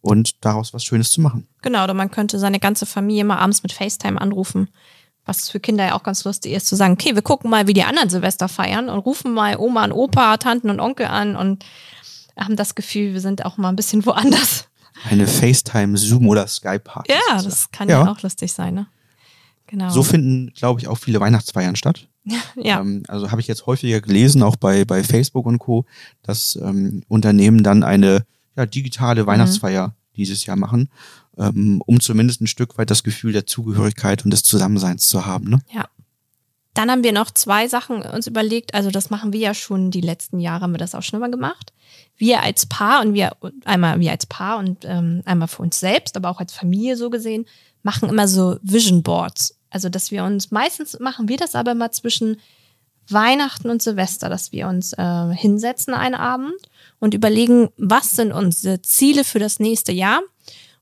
und 0.00 0.44
daraus 0.44 0.72
was 0.74 0.84
Schönes 0.84 1.10
zu 1.10 1.20
machen. 1.20 1.46
Genau, 1.62 1.84
oder 1.84 1.94
man 1.94 2.10
könnte 2.10 2.38
seine 2.38 2.60
ganze 2.60 2.86
Familie 2.86 3.24
mal 3.24 3.38
abends 3.38 3.62
mit 3.62 3.72
FaceTime 3.72 4.20
anrufen. 4.20 4.68
Was 5.24 5.50
für 5.50 5.60
Kinder 5.60 5.86
ja 5.86 5.94
auch 5.94 6.02
ganz 6.02 6.24
lustig 6.24 6.52
ist, 6.52 6.66
zu 6.66 6.74
sagen, 6.76 6.94
okay, 6.94 7.14
wir 7.14 7.22
gucken 7.22 7.50
mal, 7.50 7.66
wie 7.66 7.74
die 7.74 7.84
anderen 7.84 8.08
Silvester 8.08 8.48
feiern 8.48 8.88
und 8.88 8.98
rufen 9.00 9.34
mal 9.34 9.56
Oma 9.58 9.84
und 9.84 9.92
Opa, 9.92 10.38
Tanten 10.38 10.70
und 10.70 10.80
Onkel 10.80 11.06
an 11.06 11.36
und 11.36 11.64
haben 12.38 12.56
das 12.56 12.74
Gefühl, 12.74 13.12
wir 13.12 13.20
sind 13.20 13.44
auch 13.44 13.58
mal 13.58 13.68
ein 13.68 13.76
bisschen 13.76 14.06
woanders. 14.06 14.68
Eine 15.10 15.26
FaceTime, 15.26 15.96
Zoom 15.98 16.28
oder 16.28 16.46
Skype-Party. 16.46 17.12
Ja, 17.12 17.42
das 17.42 17.70
kann 17.70 17.88
ja, 17.88 18.04
Ja. 18.04 18.10
auch 18.12 18.22
lustig 18.22 18.52
sein, 18.52 18.74
ne? 18.74 18.86
Genau. 19.66 19.90
So 19.90 20.02
finden, 20.02 20.52
glaube 20.54 20.80
ich, 20.80 20.88
auch 20.88 20.96
viele 20.96 21.20
Weihnachtsfeiern 21.20 21.76
statt. 21.76 22.08
ja. 22.56 22.80
Ähm, 22.80 23.02
also 23.06 23.30
habe 23.30 23.40
ich 23.40 23.46
jetzt 23.46 23.66
häufiger 23.66 24.00
gelesen, 24.00 24.42
auch 24.42 24.56
bei, 24.56 24.84
bei 24.86 25.04
Facebook 25.04 25.44
und 25.46 25.58
Co., 25.58 25.84
dass 26.22 26.56
ähm, 26.56 27.02
Unternehmen 27.08 27.62
dann 27.62 27.82
eine 27.82 28.24
ja, 28.58 28.66
digitale 28.66 29.26
Weihnachtsfeier 29.26 29.94
dieses 30.16 30.44
Jahr 30.44 30.56
machen, 30.56 30.90
ähm, 31.38 31.80
um 31.86 32.00
zumindest 32.00 32.40
ein 32.40 32.46
Stück 32.46 32.76
weit 32.76 32.90
das 32.90 33.04
Gefühl 33.04 33.32
der 33.32 33.46
Zugehörigkeit 33.46 34.24
und 34.24 34.32
des 34.32 34.42
Zusammenseins 34.42 35.06
zu 35.06 35.24
haben. 35.24 35.48
Ne? 35.48 35.60
Ja. 35.72 35.88
Dann 36.74 36.90
haben 36.90 37.02
wir 37.02 37.12
noch 37.12 37.30
zwei 37.30 37.66
Sachen 37.66 38.02
uns 38.02 38.26
überlegt. 38.26 38.74
Also 38.74 38.90
das 38.90 39.10
machen 39.10 39.32
wir 39.32 39.40
ja 39.40 39.54
schon 39.54 39.90
die 39.90 40.00
letzten 40.00 40.38
Jahre, 40.38 40.62
haben 40.62 40.74
wir 40.74 40.78
das 40.78 40.94
auch 40.94 41.02
schon 41.02 41.18
immer 41.18 41.30
gemacht. 41.30 41.72
Wir 42.16 42.42
als 42.42 42.66
Paar 42.66 43.00
und 43.00 43.14
wir 43.14 43.36
einmal 43.64 43.98
wir 44.00 44.10
als 44.10 44.26
Paar 44.26 44.58
und 44.58 44.84
ähm, 44.84 45.22
einmal 45.24 45.48
für 45.48 45.62
uns 45.62 45.80
selbst, 45.80 46.16
aber 46.16 46.30
auch 46.30 46.40
als 46.40 46.52
Familie 46.52 46.96
so 46.96 47.10
gesehen, 47.10 47.46
machen 47.82 48.08
immer 48.08 48.28
so 48.28 48.58
Vision 48.62 49.02
Boards. 49.02 49.56
Also 49.70 49.88
dass 49.88 50.10
wir 50.10 50.24
uns 50.24 50.50
meistens 50.50 50.98
machen 50.98 51.28
wir 51.28 51.36
das 51.36 51.54
aber 51.54 51.74
mal 51.74 51.90
zwischen 51.90 52.36
Weihnachten 53.08 53.70
und 53.70 53.82
Silvester, 53.82 54.28
dass 54.28 54.52
wir 54.52 54.68
uns 54.68 54.92
äh, 54.92 55.34
hinsetzen 55.34 55.94
einen 55.94 56.14
Abend 56.14 56.60
und 57.00 57.14
überlegen, 57.14 57.68
was 57.76 58.16
sind 58.16 58.32
unsere 58.32 58.82
Ziele 58.82 59.24
für 59.24 59.38
das 59.38 59.60
nächste 59.60 59.92
Jahr. 59.92 60.20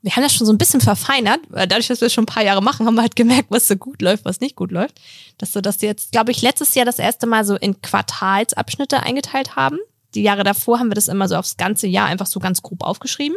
wir 0.03 0.15
haben 0.15 0.23
das 0.23 0.35
schon 0.35 0.47
so 0.47 0.53
ein 0.53 0.59
bisschen 0.59 0.81
verfeinert, 0.81 1.41
weil 1.49 1.67
dadurch, 1.67 1.89
dass 1.89 2.01
wir 2.01 2.07
es 2.07 2.13
schon 2.13 2.25
ein 2.25 2.33
paar 2.35 2.45
Jahre 2.45 2.63
machen, 2.63 2.87
haben 2.87 2.95
wir 2.95 3.03
halt 3.03 3.17
gemerkt, 3.17 3.51
was 3.51 3.67
so 3.67 3.77
gut 3.77 4.03
läuft, 4.03 4.25
was 4.25 4.41
nicht 4.41 4.55
gut 4.55 4.71
läuft. 4.71 5.01
Dass 5.39 5.55
wir 5.55 5.63
jetzt, 5.89 6.13
glaube 6.13 6.31
ich, 6.31 6.43
letztes 6.43 6.75
Jahr 6.75 6.87
das 6.87 6.99
erste 6.99 7.27
Mal 7.27 7.45
so 7.45 7.57
in 7.57 7.83
Quartalsabschnitte 7.83 9.03
eingeteilt 9.03 9.57
haben. 9.57 9.79
Die 10.15 10.23
Jahre 10.23 10.45
davor 10.45 10.79
haben 10.79 10.91
wir 10.91 10.95
das 10.95 11.09
immer 11.09 11.29
so 11.29 11.37
aufs 11.37 11.57
ganze 11.57 11.87
Jahr 11.87 12.07
einfach 12.07 12.27
so 12.27 12.41
ganz 12.41 12.63
grob 12.63 12.83
aufgeschrieben, 12.83 13.37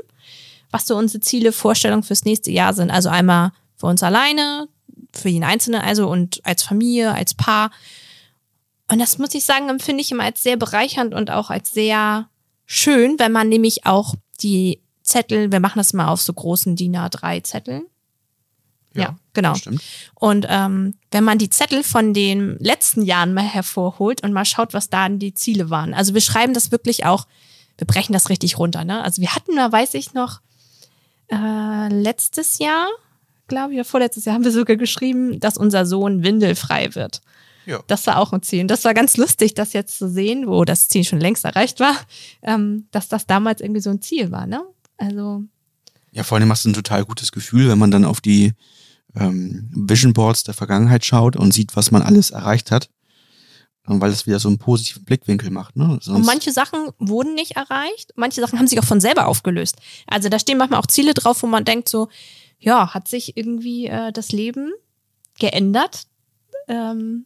was 0.69 0.85
so 0.85 0.95
unsere 0.95 1.21
Ziele, 1.21 1.51
Vorstellungen 1.51 2.03
fürs 2.03 2.23
nächste 2.23 2.51
Jahr 2.51 2.73
sind. 2.73 2.91
Also 2.91 3.09
einmal 3.09 3.51
für 3.75 3.87
uns 3.87 4.03
alleine, 4.03 4.67
für 5.11 5.29
jeden 5.29 5.43
Einzelnen 5.43 5.81
also 5.81 6.07
und 6.07 6.39
als 6.45 6.63
Familie, 6.63 7.13
als 7.13 7.33
Paar. 7.33 7.71
Und 8.91 8.99
das 8.99 9.17
muss 9.17 9.33
ich 9.33 9.43
sagen, 9.43 9.69
empfinde 9.69 10.01
ich 10.01 10.11
immer 10.11 10.23
als 10.23 10.43
sehr 10.43 10.57
bereichernd 10.57 11.13
und 11.13 11.31
auch 11.31 11.49
als 11.49 11.71
sehr 11.71 12.29
schön, 12.69 13.17
wenn 13.17 13.31
man 13.31 13.49
nämlich 13.49 13.85
auch 13.85 14.13
die 14.41 14.79
Zettel, 15.01 15.51
wir 15.51 15.59
machen 15.59 15.79
das 15.79 15.91
mal 15.91 16.07
auf 16.07 16.21
so 16.21 16.31
großen 16.31 16.75
DIN 16.75 16.95
A3 16.95 17.43
Zetteln. 17.43 17.83
Ja, 18.93 19.01
ja 19.01 19.15
genau. 19.33 19.55
Und 20.13 20.45
ähm, 20.47 20.93
wenn 21.11 21.23
man 21.23 21.39
die 21.39 21.49
Zettel 21.49 21.83
von 21.83 22.13
den 22.13 22.57
letzten 22.59 23.01
Jahren 23.01 23.33
mal 23.33 23.43
hervorholt 23.43 24.23
und 24.23 24.33
mal 24.33 24.45
schaut, 24.45 24.73
was 24.73 24.89
da 24.89 25.09
die 25.09 25.33
Ziele 25.33 25.69
waren. 25.71 25.93
Also 25.95 26.13
wir 26.13 26.21
schreiben 26.21 26.53
das 26.53 26.71
wirklich 26.71 27.05
auch, 27.05 27.25
wir 27.77 27.87
brechen 27.87 28.13
das 28.13 28.29
richtig 28.29 28.59
runter. 28.59 28.83
Ne? 28.83 29.03
Also 29.03 29.21
wir 29.21 29.33
hatten 29.33 29.55
da, 29.55 29.71
weiß 29.71 29.95
ich 29.95 30.13
noch, 30.13 30.41
äh, 31.31 31.89
letztes 31.89 32.59
Jahr, 32.59 32.87
glaube 33.47 33.73
ich, 33.73 33.79
oder 33.79 33.85
vorletztes 33.85 34.25
Jahr 34.25 34.35
haben 34.35 34.43
wir 34.43 34.51
sogar 34.51 34.75
geschrieben, 34.75 35.39
dass 35.39 35.57
unser 35.57 35.87
Sohn 35.87 36.23
windelfrei 36.23 36.93
wird. 36.93 37.21
Ja. 37.69 37.83
Das 37.85 38.07
war 38.07 38.17
auch 38.17 38.33
ein 38.33 38.41
Ziel. 38.41 38.61
Und 38.61 38.67
das 38.69 38.83
war 38.83 38.95
ganz 38.95 39.15
lustig, 39.15 39.53
das 39.53 39.73
jetzt 39.73 39.99
zu 39.99 40.09
sehen, 40.09 40.47
wo 40.47 40.65
das 40.65 40.87
Ziel 40.87 41.03
schon 41.03 41.19
längst 41.19 41.45
erreicht 41.45 41.79
war, 41.79 41.95
ähm, 42.41 42.87
dass 42.89 43.09
das 43.09 43.27
damals 43.27 43.61
irgendwie 43.61 43.81
so 43.81 43.91
ein 43.91 44.01
Ziel 44.01 44.31
war. 44.31 44.47
Ne? 44.47 44.63
Also. 44.97 45.43
Ja, 46.11 46.23
vor 46.23 46.39
allem 46.39 46.47
macht 46.47 46.61
es 46.61 46.65
ein 46.65 46.73
total 46.73 47.05
gutes 47.05 47.31
Gefühl, 47.31 47.69
wenn 47.69 47.77
man 47.77 47.91
dann 47.91 48.05
auf 48.05 48.21
die 48.21 48.53
ähm, 49.15 49.69
Vision 49.71 50.13
Boards 50.13 50.43
der 50.43 50.55
Vergangenheit 50.55 51.05
schaut 51.05 51.35
und 51.35 51.53
sieht, 51.53 51.75
was 51.75 51.91
man 51.91 52.01
alles 52.01 52.31
erreicht 52.31 52.71
hat. 52.71 52.89
Weil 53.85 54.11
es 54.11 54.25
wieder 54.25 54.39
so 54.39 54.49
einen 54.49 54.57
positiven 54.57 55.03
Blickwinkel 55.03 55.51
macht. 55.51 55.75
Ne? 55.75 55.99
Sonst 56.01 56.09
und 56.09 56.25
manche 56.25 56.51
Sachen 56.51 56.89
wurden 56.97 57.35
nicht 57.35 57.51
erreicht, 57.51 58.13
manche 58.15 58.41
Sachen 58.41 58.57
haben 58.57 58.67
sich 58.67 58.79
auch 58.79 58.85
von 58.85 58.99
selber 58.99 59.27
aufgelöst. 59.27 59.77
Also 60.07 60.29
da 60.29 60.39
stehen 60.39 60.57
manchmal 60.57 60.79
auch 60.79 60.87
Ziele 60.87 61.13
drauf, 61.13 61.43
wo 61.43 61.47
man 61.47 61.65
denkt 61.65 61.89
so, 61.89 62.07
ja, 62.59 62.93
hat 62.93 63.07
sich 63.07 63.37
irgendwie 63.37 63.87
äh, 63.87 64.11
das 64.11 64.31
Leben 64.31 64.71
geändert. 65.39 66.07
Ähm, 66.67 67.25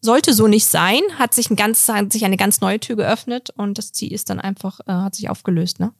sollte 0.00 0.32
so 0.34 0.46
nicht 0.46 0.66
sein, 0.66 1.00
hat 1.18 1.34
sich, 1.34 1.50
ein 1.50 1.56
ganz, 1.56 1.88
hat 1.88 2.12
sich 2.12 2.24
eine 2.24 2.36
ganz 2.36 2.60
neue 2.60 2.80
Tür 2.80 2.96
geöffnet 2.96 3.50
und 3.56 3.78
das 3.78 3.92
Ziel 3.92 4.12
ist 4.12 4.30
dann 4.30 4.40
einfach, 4.40 4.80
äh, 4.86 4.92
hat 4.92 5.14
sich 5.14 5.28
aufgelöst. 5.28 5.80
Ne? 5.80 5.92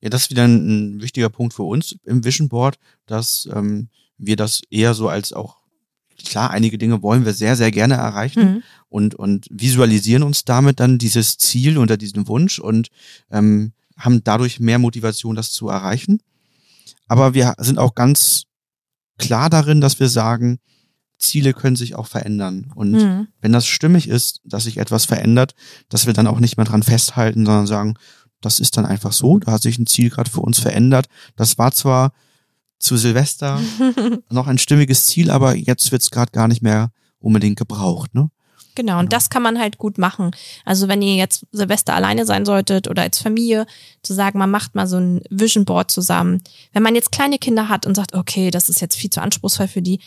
Ja, 0.00 0.08
das 0.08 0.22
ist 0.22 0.30
wieder 0.30 0.44
ein, 0.44 0.96
ein 0.96 1.02
wichtiger 1.02 1.28
Punkt 1.28 1.54
für 1.54 1.62
uns 1.62 1.96
im 2.04 2.24
Vision 2.24 2.48
Board, 2.48 2.78
dass 3.06 3.48
ähm, 3.52 3.88
wir 4.18 4.36
das 4.36 4.62
eher 4.70 4.94
so 4.94 5.08
als 5.08 5.32
auch, 5.32 5.56
klar, 6.24 6.50
einige 6.50 6.76
Dinge 6.76 7.02
wollen 7.02 7.24
wir 7.24 7.32
sehr, 7.32 7.56
sehr 7.56 7.70
gerne 7.70 7.94
erreichen 7.94 8.42
mhm. 8.42 8.62
und, 8.88 9.14
und 9.14 9.46
visualisieren 9.50 10.22
uns 10.22 10.44
damit 10.44 10.80
dann 10.80 10.98
dieses 10.98 11.38
Ziel 11.38 11.78
unter 11.78 11.96
diesen 11.96 12.28
Wunsch 12.28 12.58
und 12.58 12.88
ähm, 13.30 13.72
haben 13.96 14.24
dadurch 14.24 14.60
mehr 14.60 14.78
Motivation, 14.78 15.36
das 15.36 15.52
zu 15.52 15.68
erreichen. 15.68 16.20
Aber 17.06 17.34
wir 17.34 17.54
sind 17.58 17.78
auch 17.78 17.94
ganz 17.94 18.44
klar 19.18 19.50
darin, 19.50 19.80
dass 19.80 20.00
wir 20.00 20.08
sagen, 20.08 20.58
Ziele 21.20 21.52
können 21.52 21.76
sich 21.76 21.94
auch 21.94 22.06
verändern. 22.06 22.72
Und 22.74 22.92
mhm. 22.92 23.28
wenn 23.40 23.52
das 23.52 23.66
stimmig 23.66 24.08
ist, 24.08 24.40
dass 24.44 24.64
sich 24.64 24.78
etwas 24.78 25.04
verändert, 25.04 25.54
dass 25.88 26.06
wir 26.06 26.12
dann 26.12 26.26
auch 26.26 26.40
nicht 26.40 26.56
mehr 26.56 26.66
dran 26.66 26.82
festhalten, 26.82 27.46
sondern 27.46 27.66
sagen, 27.66 27.94
das 28.40 28.58
ist 28.58 28.76
dann 28.76 28.86
einfach 28.86 29.12
so. 29.12 29.38
Da 29.38 29.52
hat 29.52 29.62
sich 29.62 29.78
ein 29.78 29.86
Ziel 29.86 30.10
gerade 30.10 30.30
für 30.30 30.40
uns 30.40 30.58
verändert. 30.58 31.06
Das 31.36 31.58
war 31.58 31.72
zwar 31.72 32.12
zu 32.78 32.96
Silvester 32.96 33.60
noch 34.30 34.46
ein 34.46 34.58
stimmiges 34.58 35.06
Ziel, 35.06 35.30
aber 35.30 35.54
jetzt 35.54 35.92
wird 35.92 36.02
es 36.02 36.10
gerade 36.10 36.32
gar 36.32 36.48
nicht 36.48 36.62
mehr 36.62 36.90
unbedingt 37.20 37.58
gebraucht. 37.58 38.14
Ne? 38.14 38.30
Genau, 38.74 38.98
und 38.98 39.12
das 39.12 39.28
kann 39.28 39.42
man 39.42 39.58
halt 39.58 39.76
gut 39.76 39.98
machen. 39.98 40.30
Also 40.64 40.88
wenn 40.88 41.02
ihr 41.02 41.16
jetzt 41.16 41.46
Silvester 41.52 41.94
alleine 41.94 42.24
sein 42.24 42.46
solltet 42.46 42.88
oder 42.88 43.02
als 43.02 43.18
Familie, 43.18 43.66
zu 44.02 44.14
sagen, 44.14 44.38
man 44.38 44.50
macht 44.50 44.74
mal 44.74 44.86
so 44.86 44.96
ein 44.96 45.20
Vision 45.28 45.66
Board 45.66 45.90
zusammen. 45.90 46.42
Wenn 46.72 46.82
man 46.82 46.94
jetzt 46.94 47.12
kleine 47.12 47.38
Kinder 47.38 47.68
hat 47.68 47.84
und 47.84 47.94
sagt, 47.94 48.14
okay, 48.14 48.50
das 48.50 48.70
ist 48.70 48.80
jetzt 48.80 48.96
viel 48.96 49.10
zu 49.10 49.20
anspruchsvoll 49.20 49.68
für 49.68 49.82
die, 49.82 50.00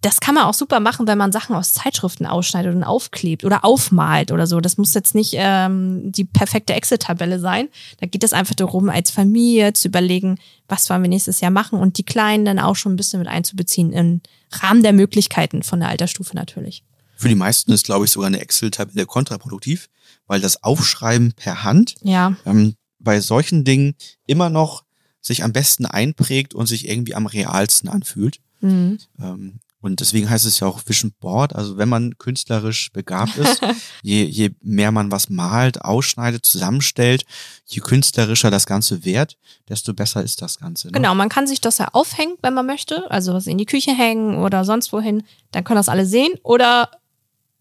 das 0.00 0.20
kann 0.20 0.34
man 0.36 0.44
auch 0.44 0.54
super 0.54 0.78
machen, 0.78 1.08
wenn 1.08 1.18
man 1.18 1.32
Sachen 1.32 1.56
aus 1.56 1.72
Zeitschriften 1.72 2.24
ausschneidet 2.24 2.74
und 2.74 2.84
aufklebt 2.84 3.44
oder 3.44 3.64
aufmalt 3.64 4.30
oder 4.30 4.46
so. 4.46 4.60
Das 4.60 4.78
muss 4.78 4.94
jetzt 4.94 5.14
nicht 5.14 5.32
ähm, 5.34 6.12
die 6.12 6.24
perfekte 6.24 6.74
Excel-Tabelle 6.74 7.40
sein. 7.40 7.68
Da 7.98 8.06
geht 8.06 8.22
es 8.22 8.32
einfach 8.32 8.54
darum, 8.54 8.90
als 8.90 9.10
Familie 9.10 9.72
zu 9.72 9.88
überlegen, 9.88 10.38
was 10.68 10.88
wollen 10.88 11.02
wir 11.02 11.08
nächstes 11.08 11.40
Jahr 11.40 11.50
machen 11.50 11.80
und 11.80 11.98
die 11.98 12.04
Kleinen 12.04 12.44
dann 12.44 12.60
auch 12.60 12.76
schon 12.76 12.92
ein 12.92 12.96
bisschen 12.96 13.18
mit 13.18 13.28
einzubeziehen 13.28 13.92
im 13.92 14.20
Rahmen 14.52 14.84
der 14.84 14.92
Möglichkeiten 14.92 15.64
von 15.64 15.80
der 15.80 15.88
Altersstufe 15.88 16.36
natürlich. 16.36 16.84
Für 17.16 17.28
die 17.28 17.34
meisten 17.34 17.72
ist, 17.72 17.86
glaube 17.86 18.04
ich, 18.04 18.12
sogar 18.12 18.28
eine 18.28 18.40
Excel-Tabelle 18.40 19.04
kontraproduktiv, 19.04 19.88
weil 20.28 20.40
das 20.40 20.62
Aufschreiben 20.62 21.32
per 21.32 21.64
Hand 21.64 21.96
ja. 22.02 22.36
ähm, 22.46 22.76
bei 23.00 23.20
solchen 23.20 23.64
Dingen 23.64 23.96
immer 24.26 24.48
noch 24.48 24.84
sich 25.20 25.42
am 25.42 25.52
besten 25.52 25.86
einprägt 25.86 26.54
und 26.54 26.66
sich 26.66 26.88
irgendwie 26.88 27.16
am 27.16 27.26
realsten 27.26 27.88
anfühlt. 27.88 28.38
Mhm. 28.60 28.98
Ähm, 29.20 29.58
und 29.80 30.00
deswegen 30.00 30.28
heißt 30.28 30.44
es 30.44 30.58
ja 30.58 30.66
auch 30.66 30.80
Vision 30.86 31.12
Board. 31.20 31.54
Also 31.54 31.78
wenn 31.78 31.88
man 31.88 32.18
künstlerisch 32.18 32.92
begabt 32.92 33.36
ist, 33.36 33.60
je, 34.02 34.24
je 34.24 34.50
mehr 34.60 34.90
man 34.90 35.12
was 35.12 35.30
malt, 35.30 35.82
ausschneidet, 35.82 36.44
zusammenstellt, 36.44 37.24
je 37.64 37.80
künstlerischer 37.80 38.50
das 38.50 38.66
Ganze 38.66 39.04
wird, 39.04 39.36
desto 39.68 39.94
besser 39.94 40.22
ist 40.22 40.42
das 40.42 40.58
Ganze. 40.58 40.88
Ne? 40.88 40.94
Genau, 40.94 41.14
man 41.14 41.28
kann 41.28 41.46
sich 41.46 41.60
das 41.60 41.78
ja 41.78 41.88
aufhängen, 41.92 42.36
wenn 42.42 42.54
man 42.54 42.66
möchte. 42.66 43.08
Also 43.10 43.34
was 43.34 43.46
in 43.46 43.56
die 43.56 43.66
Küche 43.66 43.92
hängen 43.92 44.38
oder 44.38 44.64
sonst 44.64 44.92
wohin. 44.92 45.22
Dann 45.52 45.62
können 45.62 45.76
das 45.76 45.88
alle 45.88 46.06
sehen. 46.06 46.32
Oder 46.42 46.90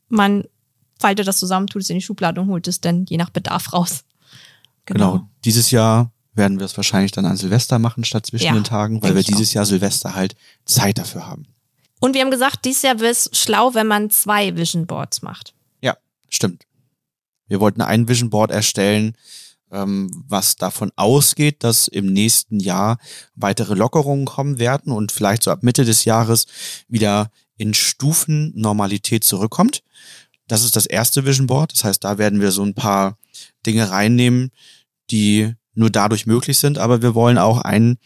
man 0.09 0.45
faltet 0.99 1.27
das 1.27 1.37
zusammen, 1.37 1.67
tut 1.67 1.83
es 1.83 1.89
in 1.91 1.97
die 1.97 2.01
Schublade 2.01 2.41
und 2.41 2.47
holt 2.47 2.67
es 2.67 2.81
dann 2.81 3.05
je 3.05 3.17
nach 3.17 3.29
Bedarf 3.29 3.73
raus. 3.73 4.05
Genau. 4.85 5.11
genau. 5.11 5.29
Dieses 5.45 5.69
Jahr 5.69 6.11
werden 6.33 6.57
wir 6.57 6.65
es 6.65 6.77
wahrscheinlich 6.77 7.11
dann 7.11 7.25
an 7.27 7.37
Silvester 7.37 7.77
machen 7.77 8.03
statt 8.03 8.25
zwischen 8.25 8.45
ja, 8.45 8.53
den 8.53 8.63
Tagen, 8.63 9.03
weil 9.03 9.13
wir 9.13 9.23
dieses 9.23 9.49
auch. 9.51 9.55
Jahr 9.55 9.65
Silvester 9.65 10.15
halt 10.15 10.35
Zeit 10.65 10.97
dafür 10.97 11.27
haben. 11.27 11.45
Und 11.99 12.13
wir 12.13 12.21
haben 12.21 12.31
gesagt, 12.31 12.65
dieses 12.65 12.83
Jahr 12.83 12.99
wäre 12.99 13.11
es 13.11 13.29
schlau, 13.33 13.73
wenn 13.73 13.87
man 13.87 14.09
zwei 14.09 14.55
Vision 14.55 14.85
Boards 14.85 15.21
macht. 15.21 15.53
Ja, 15.81 15.97
stimmt. 16.29 16.65
Wir 17.47 17.59
wollten 17.59 17.81
ein 17.81 18.07
Vision 18.07 18.29
Board 18.29 18.51
erstellen, 18.51 19.15
ähm, 19.71 20.11
was 20.27 20.55
davon 20.55 20.91
ausgeht, 20.95 21.63
dass 21.63 21.87
im 21.87 22.11
nächsten 22.13 22.59
Jahr 22.59 22.97
weitere 23.35 23.73
Lockerungen 23.73 24.25
kommen 24.25 24.59
werden 24.59 24.91
und 24.93 25.11
vielleicht 25.11 25.43
so 25.43 25.51
ab 25.51 25.63
Mitte 25.63 25.85
des 25.85 26.05
Jahres 26.05 26.45
wieder 26.87 27.31
in 27.57 27.73
Stufen 27.73 28.53
Normalität 28.55 29.23
zurückkommt. 29.23 29.83
Das 30.47 30.63
ist 30.63 30.75
das 30.75 30.85
erste 30.85 31.25
Vision 31.25 31.47
Board. 31.47 31.73
Das 31.73 31.83
heißt, 31.83 32.03
da 32.03 32.17
werden 32.17 32.39
wir 32.39 32.51
so 32.51 32.63
ein 32.63 32.75
paar 32.75 33.17
Dinge 33.65 33.89
reinnehmen, 33.89 34.51
die 35.09 35.53
nur 35.73 35.89
dadurch 35.89 36.25
möglich 36.25 36.57
sind. 36.57 36.77
Aber 36.77 37.01
wir 37.01 37.15
wollen 37.15 37.37
auch 37.37 37.59
ein 37.59 37.97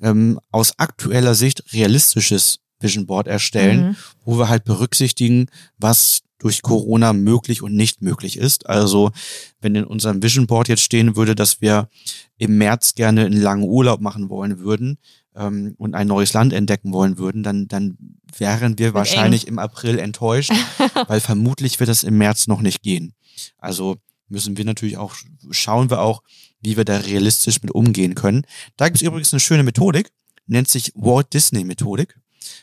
ähm, 0.00 0.38
aus 0.50 0.78
aktueller 0.78 1.34
Sicht 1.34 1.72
realistisches 1.72 2.60
Vision 2.80 3.06
Board 3.06 3.26
erstellen, 3.26 3.88
mhm. 3.88 3.96
wo 4.24 4.38
wir 4.38 4.48
halt 4.48 4.64
berücksichtigen, 4.64 5.46
was 5.78 6.22
durch 6.38 6.62
Corona 6.62 7.12
möglich 7.12 7.62
und 7.62 7.74
nicht 7.74 8.00
möglich 8.00 8.36
ist. 8.36 8.66
Also 8.68 9.10
wenn 9.60 9.74
in 9.74 9.84
unserem 9.84 10.22
Vision 10.22 10.46
Board 10.46 10.68
jetzt 10.68 10.82
stehen 10.82 11.16
würde, 11.16 11.34
dass 11.34 11.60
wir 11.60 11.88
im 12.38 12.58
März 12.58 12.94
gerne 12.94 13.26
einen 13.26 13.40
langen 13.40 13.64
Urlaub 13.64 14.00
machen 14.00 14.28
wollen 14.28 14.60
würden 14.60 14.98
ähm, 15.34 15.74
und 15.78 15.94
ein 15.94 16.06
neues 16.06 16.32
Land 16.32 16.52
entdecken 16.52 16.92
wollen 16.92 17.18
würden, 17.18 17.42
dann, 17.42 17.66
dann 17.66 17.98
wären 18.36 18.78
wir 18.78 18.94
wahrscheinlich 18.94 19.44
eng. 19.44 19.54
im 19.54 19.58
April 19.58 19.98
enttäuscht, 19.98 20.52
weil 21.08 21.20
vermutlich 21.20 21.80
wird 21.80 21.90
das 21.90 22.04
im 22.04 22.18
März 22.18 22.46
noch 22.46 22.60
nicht 22.60 22.82
gehen. 22.82 23.14
Also 23.58 23.96
müssen 24.28 24.56
wir 24.56 24.64
natürlich 24.64 24.96
auch, 24.96 25.14
schauen 25.50 25.90
wir 25.90 26.02
auch, 26.02 26.22
wie 26.60 26.76
wir 26.76 26.84
da 26.84 26.98
realistisch 26.98 27.62
mit 27.62 27.72
umgehen 27.72 28.14
können. 28.14 28.42
Da 28.76 28.86
gibt 28.86 28.96
es 28.96 29.02
übrigens 29.02 29.32
eine 29.32 29.40
schöne 29.40 29.64
Methodik, 29.64 30.10
nennt 30.46 30.68
sich 30.68 30.92
Walt 30.94 31.32
Disney 31.32 31.64
Methodik 31.64 32.16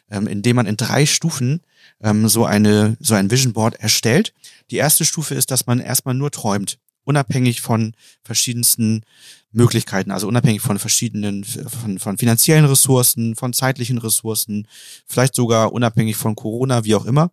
ähm, 0.09 0.27
indem 0.27 0.57
man 0.57 0.65
in 0.65 0.77
drei 0.77 1.05
Stufen 1.05 1.61
ähm, 2.01 2.27
so 2.27 2.45
eine 2.45 2.97
so 2.99 3.15
ein 3.15 3.31
Vision 3.31 3.53
Board 3.53 3.75
erstellt. 3.75 4.33
Die 4.71 4.77
erste 4.77 5.05
Stufe 5.05 5.35
ist, 5.35 5.51
dass 5.51 5.67
man 5.67 5.79
erstmal 5.79 6.15
nur 6.15 6.31
träumt, 6.31 6.79
unabhängig 7.03 7.61
von 7.61 7.93
verschiedensten 8.23 9.03
Möglichkeiten, 9.51 10.11
also 10.11 10.27
unabhängig 10.27 10.61
von 10.61 10.79
verschiedenen, 10.79 11.43
von, 11.43 11.97
von 11.97 12.17
finanziellen 12.17 12.65
Ressourcen, 12.65 13.35
von 13.35 13.53
zeitlichen 13.53 13.97
Ressourcen, 13.97 14.67
vielleicht 15.07 15.35
sogar 15.35 15.71
unabhängig 15.71 16.17
von 16.17 16.35
Corona, 16.35 16.83
wie 16.83 16.95
auch 16.95 17.05
immer, 17.05 17.31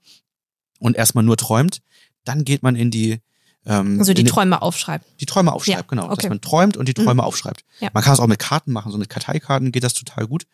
und 0.78 0.96
erstmal 0.96 1.24
nur 1.24 1.36
träumt. 1.36 1.80
Dann 2.24 2.44
geht 2.44 2.62
man 2.62 2.76
in 2.76 2.90
die 2.90 3.18
ähm, 3.64 3.98
also 3.98 4.12
die 4.12 4.24
Träume 4.24 4.60
aufschreibt. 4.60 5.06
Die 5.20 5.26
Träume 5.26 5.52
aufschreibt, 5.52 5.78
ja, 5.78 5.82
genau. 5.86 6.06
Okay. 6.06 6.22
Dass 6.22 6.28
man 6.28 6.40
träumt 6.40 6.76
und 6.76 6.88
die 6.88 6.94
Träume 6.94 7.14
mhm. 7.14 7.20
aufschreibt. 7.20 7.64
Ja. 7.80 7.90
Man 7.92 8.02
kann 8.02 8.12
es 8.14 8.20
auch 8.20 8.26
mit 8.26 8.38
Karten 8.38 8.72
machen, 8.72 8.90
so 8.90 8.98
mit 8.98 9.08
Karteikarten 9.08 9.70
geht 9.72 9.84
das 9.84 9.94
total 9.94 10.26
gut. 10.26 10.46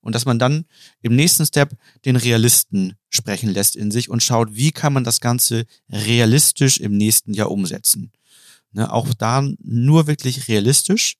Und 0.00 0.14
dass 0.14 0.24
man 0.24 0.38
dann 0.38 0.64
im 1.02 1.14
nächsten 1.14 1.46
Step 1.46 1.76
den 2.04 2.16
Realisten 2.16 2.94
sprechen 3.08 3.50
lässt 3.50 3.76
in 3.76 3.90
sich 3.90 4.10
und 4.10 4.22
schaut, 4.22 4.54
wie 4.54 4.72
kann 4.72 4.92
man 4.92 5.04
das 5.04 5.20
Ganze 5.20 5.66
realistisch 5.90 6.78
im 6.78 6.96
nächsten 6.96 7.32
Jahr 7.34 7.50
umsetzen. 7.50 8.12
Ne, 8.72 8.92
auch 8.92 9.14
da 9.14 9.42
nur 9.62 10.06
wirklich 10.06 10.48
realistisch. 10.48 11.16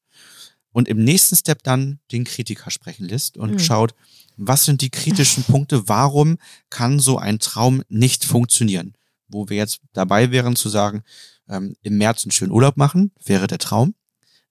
und 0.73 0.89
im 0.89 1.03
nächsten 1.03 1.37
Step 1.37 1.63
dann 1.63 2.01
den 2.13 2.25
Kritiker 2.25 2.71
sprechen 2.71 3.09
lässt 3.09 3.39
und 3.39 3.53
Mhm. 3.53 3.59
schaut, 3.61 3.95
was 4.37 4.67
sind 4.67 4.83
die 4.83 4.91
kritischen 4.91 5.43
Punkte, 5.45 5.89
warum 5.89 6.37
kann 6.69 7.01
so 7.01 7.17
ein 7.17 7.39
Traum 7.39 7.83
nicht 7.89 8.27
funktionieren? 8.27 8.93
Wo 9.27 9.49
wir 9.49 9.57
jetzt 9.57 9.81
dabei 9.95 10.31
wären 10.33 10.55
zu 10.55 10.69
sagen, 10.69 11.03
ähm, 11.49 11.77
im 11.83 11.99
März 11.99 12.25
einen 12.25 12.33
schönen 12.33 12.53
Urlaub 12.53 12.77
machen, 12.77 13.13
wäre 13.25 13.47
der 13.47 13.59
Traum. 13.59 13.95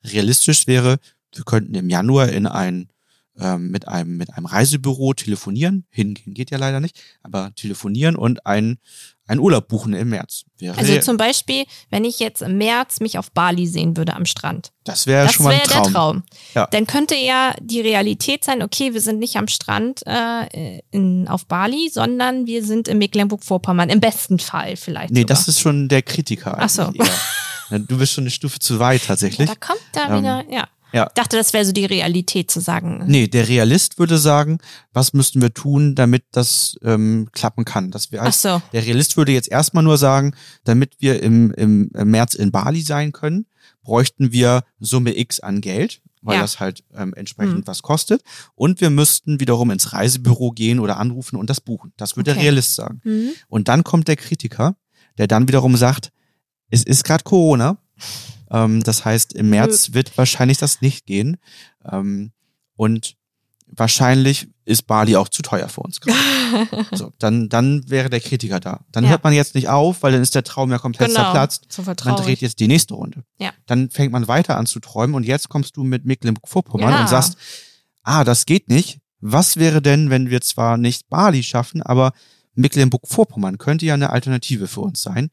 Realistisch 0.03 0.67
wäre, 0.67 0.99
wir 1.33 1.43
könnten 1.43 1.75
im 1.75 1.89
Januar 1.89 2.29
in 2.29 2.47
ein 2.47 2.89
ähm, 3.39 3.69
mit 3.69 3.87
einem 3.87 4.17
mit 4.17 4.33
einem 4.33 4.45
Reisebüro 4.45 5.13
telefonieren. 5.13 5.85
Hingehen 5.89 6.33
geht 6.33 6.51
ja 6.51 6.57
leider 6.57 6.79
nicht, 6.79 6.99
aber 7.23 7.53
telefonieren 7.55 8.15
und 8.15 8.45
einen 8.45 8.79
einen 9.27 9.39
Urlaub 9.39 9.67
buchen 9.67 9.93
im 9.93 10.09
März 10.09 10.43
wäre 10.59 10.77
Also 10.77 10.99
zum 10.99 11.17
Beispiel, 11.17 11.65
wenn 11.89 12.05
ich 12.05 12.19
jetzt 12.19 12.41
im 12.41 12.57
März 12.57 12.99
mich 12.99 13.17
auf 13.17 13.31
Bali 13.31 13.65
sehen 13.65 13.97
würde 13.97 14.15
am 14.15 14.25
Strand. 14.25 14.71
das 14.83 15.07
wäre 15.07 15.29
schon 15.29 15.45
mal 15.45 15.53
ein 15.53 15.59
wäre 15.59 15.69
Traum. 15.69 15.83
der 15.83 15.91
Traum. 15.93 16.23
Ja. 16.53 16.67
Dann 16.67 16.85
könnte 16.85 17.15
ja 17.15 17.55
die 17.59 17.81
Realität 17.81 18.43
sein, 18.43 18.61
okay, 18.61 18.93
wir 18.93 19.01
sind 19.01 19.19
nicht 19.19 19.35
am 19.37 19.47
Strand 19.47 20.03
äh, 20.05 20.79
in, 20.91 21.27
auf 21.27 21.47
Bali, 21.47 21.89
sondern 21.91 22.45
wir 22.45 22.63
sind 22.63 22.87
in 22.87 22.99
Mecklenburg-Vorpommern. 22.99 23.89
Im 23.89 23.99
besten 23.99 24.37
Fall 24.37 24.75
vielleicht. 24.75 25.11
Nee, 25.11 25.21
sogar. 25.21 25.35
das 25.35 25.47
ist 25.47 25.59
schon 25.59 25.87
der 25.87 26.03
Kritiker. 26.03 26.57
Ach 26.59 26.69
so. 26.69 26.91
Du 27.69 27.97
bist 27.97 28.13
schon 28.13 28.25
eine 28.25 28.29
Stufe 28.29 28.59
zu 28.59 28.77
weit 28.77 29.01
ja, 29.01 29.07
tatsächlich. 29.07 29.49
da 29.49 29.55
kommt 29.55 29.81
da 29.91 30.09
Ähm, 30.09 30.19
wieder, 30.19 30.45
ja. 30.51 30.67
Ja. 30.95 31.09
Dachte, 31.13 31.37
das 31.37 31.53
wäre 31.53 31.65
so 31.65 31.71
die 31.73 31.85
Realität 31.85 32.49
zu 32.49 32.59
sagen. 32.61 33.03
Nee, 33.07 33.27
der 33.27 33.47
Realist 33.47 33.99
würde 33.99 34.17
sagen, 34.17 34.57
was 34.93 35.13
müssten 35.13 35.41
wir 35.41 35.53
tun, 35.53 35.93
damit 35.95 36.23
das 36.31 36.77
ähm, 36.83 37.27
klappen 37.33 37.65
kann? 37.65 37.91
Das 37.91 38.11
wäre 38.11 38.25
Ach 38.25 38.33
so. 38.33 38.61
Der 38.73 38.85
Realist 38.85 39.17
würde 39.17 39.31
jetzt 39.33 39.49
erstmal 39.51 39.83
nur 39.83 39.97
sagen, 39.97 40.33
damit 40.63 40.95
wir 40.99 41.21
im, 41.21 41.51
im 41.51 41.89
März 41.93 42.33
in 42.33 42.51
Bali 42.51 42.81
sein 42.81 43.11
können, 43.11 43.45
bräuchten 43.83 44.31
wir 44.31 44.63
Summe 44.79 45.17
X 45.17 45.39
an 45.41 45.61
Geld, 45.61 46.01
weil 46.21 46.35
Ja. 46.37 46.41
das 46.41 46.59
halt 46.59 46.83
ähm, 46.95 47.13
entsprechend 47.15 47.57
Hm. 47.57 47.67
was 47.67 47.81
kostet. 47.83 48.21
Und 48.55 48.81
wir 48.81 48.89
müssten 48.89 49.39
wiederum 49.39 49.69
ins 49.71 49.93
Reisebüro 49.93 50.51
gehen 50.51 50.79
oder 50.79 50.97
anrufen 50.97 51.35
und 51.35 51.49
das 51.51 51.61
buchen. 51.61 51.93
Das 51.97 52.15
würde 52.15 52.31
der 52.31 52.35
Okay. 52.37 52.43
Realist 52.45 52.73
sagen. 52.75 53.01
Mhm. 53.03 53.29
Und 53.47 53.67
dann 53.67 53.83
kommt 53.83 54.07
der 54.07 54.15
Kritiker, 54.15 54.75
der 55.19 55.27
dann 55.27 55.47
wiederum 55.47 55.75
sagt, 55.77 56.11
es 56.71 56.83
ist 56.83 57.03
gerade 57.03 57.23
Corona. 57.23 57.77
Ähm, 58.55 58.83
das 58.83 59.05
heißt, 59.05 59.33
im 59.33 59.50
März 59.50 59.93
wird 59.93 60.17
wahrscheinlich 60.17 60.57
das 60.57 60.81
nicht 60.81 61.05
gehen. 61.05 61.38
Ähm, 61.91 62.31
und 62.75 63.15
wahrscheinlich 63.67 64.47
ist 64.65 64.83
Bali 64.88 65.15
auch 65.15 65.29
zu 65.29 65.41
teuer 65.41 65.67
für 65.69 65.81
uns 65.81 66.00
so, 66.91 67.12
dann, 67.19 67.50
dann 67.50 67.88
wäre 67.89 68.09
der 68.09 68.19
Kritiker 68.19 68.59
da. 68.59 68.85
Dann 68.91 69.03
Ja. 69.03 69.12
hört 69.12 69.24
man 69.24 69.33
jetzt 69.33 69.55
nicht 69.55 69.69
auf, 69.69 70.01
weil 70.03 70.12
dann 70.12 70.21
ist 70.21 70.33
der 70.35 70.43
Traum 70.43 70.71
ja 70.71 70.77
komplett 70.79 71.09
Genau. 71.09 71.21
zerplatzt. 71.21 71.65
So 71.71 71.81
Man 71.83 71.95
dreht 71.95 72.41
jetzt 72.41 72.59
die 72.59 72.67
nächste 72.67 72.93
Runde. 72.93 73.24
Ja. 73.39 73.51
Dann 73.65 73.89
fängt 73.89 74.12
man 74.12 74.27
weiter 74.27 74.57
an 74.57 74.65
zu 74.65 74.79
träumen 74.79 75.15
und 75.15 75.24
jetzt 75.24 75.50
kommst 75.50 75.77
du 75.77 75.83
mit 75.83 76.05
Mecklenburg-Vorpommern 76.05 76.91
Ja. 76.91 77.01
und 77.01 77.09
sagst, 77.09 77.38
ah, 78.03 78.24
das 78.24 78.45
geht 78.45 78.69
nicht. 78.69 79.00
Was 79.19 79.57
wäre 79.57 79.81
denn, 79.81 80.09
wenn 80.09 80.29
wir 80.29 80.41
zwar 80.41 80.77
nicht 80.77 81.09
Bali 81.09 81.43
schaffen, 81.43 81.81
aber 81.81 82.12
Mecklenburg-Vorpommern 82.55 83.57
könnte 83.57 83.85
ja 83.85 83.93
eine 83.93 84.09
Alternative 84.09 84.67
für 84.67 84.81
uns 84.81 85.01
sein. 85.01 85.29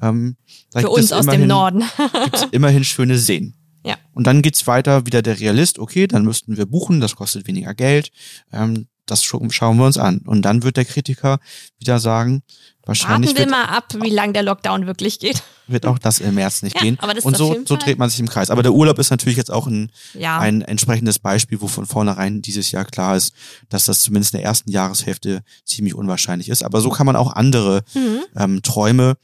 Ähm, 0.00 0.36
Für 0.72 0.80
gibt 0.80 0.92
uns 0.92 1.12
aus 1.12 1.26
dem 1.26 1.46
Norden. 1.46 1.84
Gibt's 2.24 2.46
immerhin 2.52 2.84
schöne 2.84 3.18
Seen. 3.18 3.54
Ja. 3.84 3.96
Und 4.14 4.26
dann 4.26 4.42
geht's 4.42 4.66
weiter, 4.66 5.06
wieder 5.06 5.22
der 5.22 5.38
Realist, 5.38 5.78
okay, 5.78 6.06
dann 6.08 6.24
müssten 6.24 6.56
wir 6.56 6.66
buchen, 6.66 7.00
das 7.00 7.14
kostet 7.14 7.46
weniger 7.46 7.72
Geld. 7.72 8.10
Ähm, 8.52 8.88
das 9.06 9.22
scha- 9.24 9.50
schauen 9.52 9.76
wir 9.78 9.86
uns 9.86 9.98
an. 9.98 10.18
Und 10.26 10.42
dann 10.42 10.62
wird 10.62 10.76
der 10.76 10.84
Kritiker 10.84 11.38
wieder 11.78 11.98
sagen, 12.00 12.42
wahrscheinlich 12.84 13.30
Warten 13.30 13.50
wir 13.50 13.56
wird, 13.56 13.68
mal 13.68 13.76
ab, 13.76 13.94
wie 14.00 14.10
lang 14.10 14.32
der 14.32 14.42
Lockdown 14.42 14.86
wirklich 14.86 15.18
geht. 15.18 15.42
wird 15.66 15.86
auch 15.86 15.98
das 15.98 16.20
im 16.20 16.34
März 16.36 16.62
nicht 16.62 16.76
Ja, 16.76 16.82
gehen. 16.82 16.98
aber 17.00 17.14
das 17.14 17.24
Und 17.24 17.36
so, 17.36 17.56
so 17.66 17.76
dreht 17.76 17.98
man 17.98 18.08
sich 18.10 18.20
im 18.20 18.28
Kreis. 18.28 18.50
Aber 18.50 18.62
der 18.62 18.72
Urlaub 18.72 18.98
ist 19.00 19.10
natürlich 19.10 19.36
jetzt 19.36 19.50
auch 19.50 19.66
ein, 19.66 19.90
Ja. 20.14 20.38
ein 20.38 20.62
entsprechendes 20.62 21.18
Beispiel, 21.18 21.60
wo 21.60 21.66
von 21.66 21.86
vornherein 21.86 22.42
dieses 22.42 22.70
Jahr 22.70 22.84
klar 22.84 23.16
ist, 23.16 23.32
dass 23.68 23.86
das 23.86 24.00
zumindest 24.00 24.34
in 24.34 24.38
der 24.40 24.46
ersten 24.46 24.70
Jahreshälfte 24.70 25.42
ziemlich 25.64 25.94
unwahrscheinlich 25.94 26.48
ist. 26.48 26.62
Aber 26.62 26.80
so 26.80 26.90
kann 26.90 27.06
man 27.06 27.16
auch 27.16 27.32
andere 27.32 27.82
Mhm. 27.94 28.20
ähm, 28.36 28.62
Träume 28.62 29.16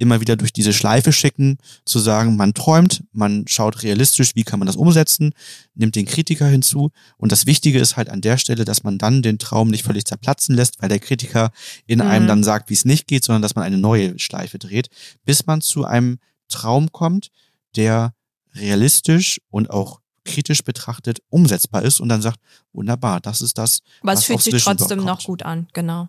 immer 0.00 0.20
wieder 0.20 0.36
durch 0.36 0.52
diese 0.52 0.72
Schleife 0.72 1.12
schicken, 1.12 1.58
zu 1.84 1.98
sagen, 1.98 2.36
man 2.36 2.54
träumt, 2.54 3.04
man 3.12 3.44
schaut 3.46 3.82
realistisch, 3.82 4.34
wie 4.34 4.42
kann 4.44 4.58
man 4.58 4.66
das 4.66 4.76
umsetzen, 4.76 5.32
nimmt 5.74 5.94
den 5.94 6.06
Kritiker 6.06 6.46
hinzu. 6.46 6.90
Und 7.16 7.32
das 7.32 7.46
Wichtige 7.46 7.78
ist 7.78 7.96
halt 7.96 8.08
an 8.08 8.20
der 8.20 8.38
Stelle, 8.38 8.64
dass 8.64 8.82
man 8.82 8.98
dann 8.98 9.22
den 9.22 9.38
Traum 9.38 9.68
nicht 9.68 9.84
völlig 9.84 10.04
zerplatzen 10.06 10.54
lässt, 10.56 10.80
weil 10.82 10.88
der 10.88 10.98
Kritiker 11.00 11.50
in 11.86 11.98
Mhm. 12.00 12.06
einem 12.06 12.26
dann 12.26 12.42
sagt, 12.44 12.70
wie 12.70 12.74
es 12.74 12.84
nicht 12.84 13.06
geht, 13.06 13.24
sondern 13.24 13.42
dass 13.42 13.54
man 13.54 13.64
eine 13.64 13.78
neue 13.78 14.18
Schleife 14.18 14.58
dreht, 14.58 14.88
bis 15.24 15.46
man 15.46 15.60
zu 15.60 15.84
einem 15.84 16.18
Traum 16.48 16.90
kommt, 16.92 17.28
der 17.76 18.14
realistisch 18.54 19.40
und 19.50 19.70
auch 19.70 20.00
kritisch 20.24 20.62
betrachtet 20.64 21.20
umsetzbar 21.28 21.82
ist 21.82 22.00
und 22.00 22.08
dann 22.08 22.22
sagt, 22.22 22.38
wunderbar, 22.72 23.20
das 23.20 23.40
ist 23.40 23.58
das. 23.58 23.80
Aber 24.00 24.12
was 24.12 24.20
es 24.20 24.24
fühlt 24.26 24.42
sich 24.42 24.62
trotzdem 24.62 25.04
noch 25.04 25.24
gut 25.24 25.42
an. 25.42 25.68
Genau. 25.72 26.08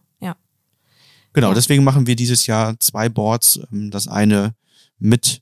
Genau, 1.34 1.54
deswegen 1.54 1.84
machen 1.84 2.08
wir 2.08 2.16
dieses 2.16 2.48
Jahr 2.48 2.80
zwei 2.80 3.10
Boards. 3.10 3.60
ähm, 3.72 3.92
Das 3.92 4.08
eine 4.08 4.54
mit 5.00 5.42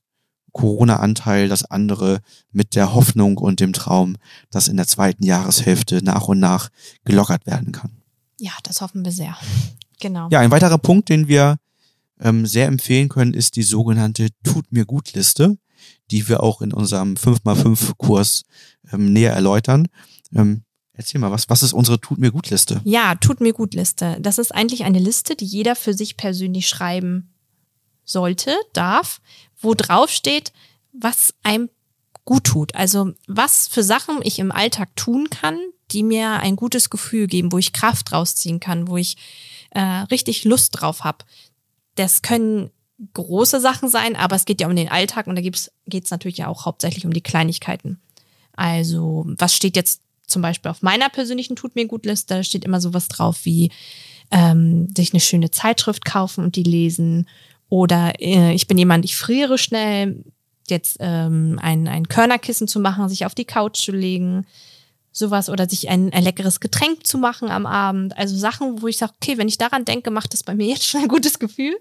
Corona-Anteil, 0.51 1.47
das 1.47 1.63
andere 1.65 2.21
mit 2.51 2.75
der 2.75 2.93
Hoffnung 2.93 3.37
und 3.37 3.59
dem 3.59 3.73
Traum, 3.73 4.17
dass 4.49 4.67
in 4.67 4.77
der 4.77 4.87
zweiten 4.87 5.23
Jahreshälfte 5.23 6.03
nach 6.03 6.27
und 6.27 6.39
nach 6.39 6.69
gelockert 7.05 7.45
werden 7.45 7.71
kann. 7.71 7.91
Ja, 8.39 8.51
das 8.63 8.81
hoffen 8.81 9.03
wir 9.05 9.11
sehr. 9.11 9.37
Genau. 9.99 10.29
Ja, 10.31 10.39
ein 10.39 10.51
weiterer 10.51 10.77
Punkt, 10.77 11.09
den 11.09 11.27
wir 11.27 11.57
ähm, 12.19 12.45
sehr 12.45 12.67
empfehlen 12.67 13.09
können, 13.09 13.33
ist 13.33 13.55
die 13.55 13.63
sogenannte 13.63 14.29
Tut 14.43 14.71
mir 14.71 14.85
gut 14.85 15.13
Liste, 15.13 15.57
die 16.11 16.27
wir 16.27 16.41
auch 16.41 16.61
in 16.61 16.73
unserem 16.73 17.15
5x5 17.15 17.93
Kurs 17.97 18.43
ähm, 18.91 19.13
näher 19.13 19.33
erläutern. 19.33 19.87
Ähm, 20.33 20.63
erzähl 20.99 21.21
mal, 21.21 21.31
was, 21.31 21.49
was 21.49 21.63
ist 21.63 21.71
unsere 21.71 21.99
Tut 21.99 22.17
mir 22.17 22.29
gut 22.29 22.49
Liste? 22.49 22.81
Ja, 22.83 23.15
tut 23.15 23.39
mir 23.39 23.53
gut 23.53 23.73
Liste. 23.73 24.17
Das 24.19 24.37
ist 24.37 24.53
eigentlich 24.53 24.83
eine 24.83 24.99
Liste, 24.99 25.37
die 25.37 25.45
jeder 25.45 25.75
für 25.77 25.93
sich 25.93 26.17
persönlich 26.17 26.67
schreiben 26.67 27.33
sollte, 28.03 28.53
darf, 28.73 29.21
wo 29.61 29.73
drauf 29.75 30.09
steht, 30.09 30.51
was 30.91 31.33
einem 31.41 31.69
gut 32.25 32.43
tut. 32.43 32.75
Also 32.75 33.13
was 33.27 33.69
für 33.69 33.81
Sachen 33.81 34.19
ich 34.23 34.39
im 34.39 34.51
Alltag 34.51 34.93
tun 34.97 35.29
kann, 35.29 35.57
die 35.91 36.03
mir 36.03 36.41
ein 36.41 36.57
gutes 36.57 36.89
Gefühl 36.89 37.27
geben, 37.27 37.53
wo 37.53 37.57
ich 37.57 37.71
Kraft 37.71 38.11
rausziehen 38.11 38.59
kann, 38.59 38.89
wo 38.89 38.97
ich 38.97 39.15
äh, 39.71 39.79
richtig 39.79 40.43
Lust 40.43 40.81
drauf 40.81 41.05
habe. 41.05 41.23
Das 41.95 42.21
können 42.21 42.71
große 43.13 43.61
Sachen 43.61 43.87
sein, 43.87 44.17
aber 44.17 44.35
es 44.35 44.43
geht 44.43 44.59
ja 44.59 44.67
um 44.67 44.75
den 44.75 44.89
Alltag 44.89 45.27
und 45.27 45.37
da 45.37 45.41
geht 45.41 45.55
es 45.55 46.11
natürlich 46.11 46.39
ja 46.39 46.47
auch 46.47 46.65
hauptsächlich 46.65 47.05
um 47.05 47.13
die 47.13 47.23
Kleinigkeiten. 47.23 48.01
Also, 48.51 49.25
was 49.37 49.55
steht 49.55 49.77
jetzt 49.77 50.01
zum 50.29 50.41
Beispiel 50.41 50.71
auf 50.71 50.81
meiner 50.81 51.09
persönlichen 51.09 51.55
Tut 51.55 51.75
mir 51.75 51.87
gut 51.87 52.05
Liste? 52.05 52.35
Da 52.35 52.43
steht 52.43 52.65
immer 52.65 52.81
sowas 52.81 53.07
drauf 53.07 53.39
wie 53.43 53.71
ähm, 54.31 54.87
sich 54.95 55.13
eine 55.13 55.19
schöne 55.19 55.51
Zeitschrift 55.51 56.05
kaufen 56.05 56.43
und 56.43 56.55
die 56.55 56.63
lesen. 56.63 57.27
Oder 57.69 58.13
äh, 58.19 58.53
ich 58.53 58.67
bin 58.67 58.77
jemand, 58.77 59.05
ich 59.05 59.15
friere 59.15 59.57
schnell, 59.57 60.23
jetzt 60.67 60.97
ähm, 60.99 61.59
ein, 61.61 61.87
ein 61.87 62.07
Körnerkissen 62.07 62.67
zu 62.67 62.79
machen, 62.79 63.09
sich 63.09 63.25
auf 63.25 63.35
die 63.35 63.45
Couch 63.45 63.77
zu 63.77 63.91
legen, 63.91 64.45
sowas 65.11 65.49
oder 65.49 65.67
sich 65.67 65.89
ein, 65.89 66.13
ein 66.13 66.23
leckeres 66.23 66.59
Getränk 66.59 67.05
zu 67.05 67.17
machen 67.17 67.49
am 67.49 67.65
Abend. 67.65 68.17
Also 68.17 68.37
Sachen, 68.37 68.81
wo 68.81 68.87
ich 68.87 68.97
sage, 68.97 69.13
okay, 69.15 69.37
wenn 69.37 69.47
ich 69.47 69.57
daran 69.57 69.85
denke, 69.85 70.11
macht 70.11 70.33
das 70.33 70.43
bei 70.43 70.55
mir 70.55 70.67
jetzt 70.67 70.85
schon 70.85 71.01
ein 71.01 71.07
gutes 71.07 71.39
Gefühl. 71.39 71.75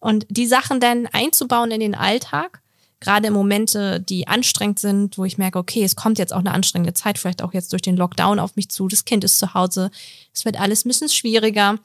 Und 0.00 0.26
die 0.28 0.46
Sachen 0.46 0.78
dann 0.80 1.06
einzubauen 1.06 1.72
in 1.72 1.80
den 1.80 1.94
Alltag, 1.94 2.62
gerade 3.00 3.30
Momente, 3.30 4.00
die 4.00 4.26
anstrengend 4.26 4.78
sind, 4.78 5.18
wo 5.18 5.24
ich 5.24 5.38
merke, 5.38 5.58
okay, 5.58 5.84
es 5.84 5.96
kommt 5.96 6.18
jetzt 6.18 6.32
auch 6.32 6.40
eine 6.40 6.52
anstrengende 6.52 6.94
Zeit, 6.94 7.18
vielleicht 7.18 7.42
auch 7.42 7.54
jetzt 7.54 7.72
durch 7.72 7.82
den 7.82 7.96
Lockdown 7.96 8.38
auf 8.38 8.56
mich 8.56 8.68
zu, 8.70 8.88
das 8.88 9.04
Kind 9.04 9.24
ist 9.24 9.38
zu 9.38 9.54
Hause, 9.54 9.90
es 10.34 10.44
wird 10.44 10.60
alles 10.60 10.84
ein 10.84 10.88
bisschen 10.88 11.08
schwieriger, 11.08 11.78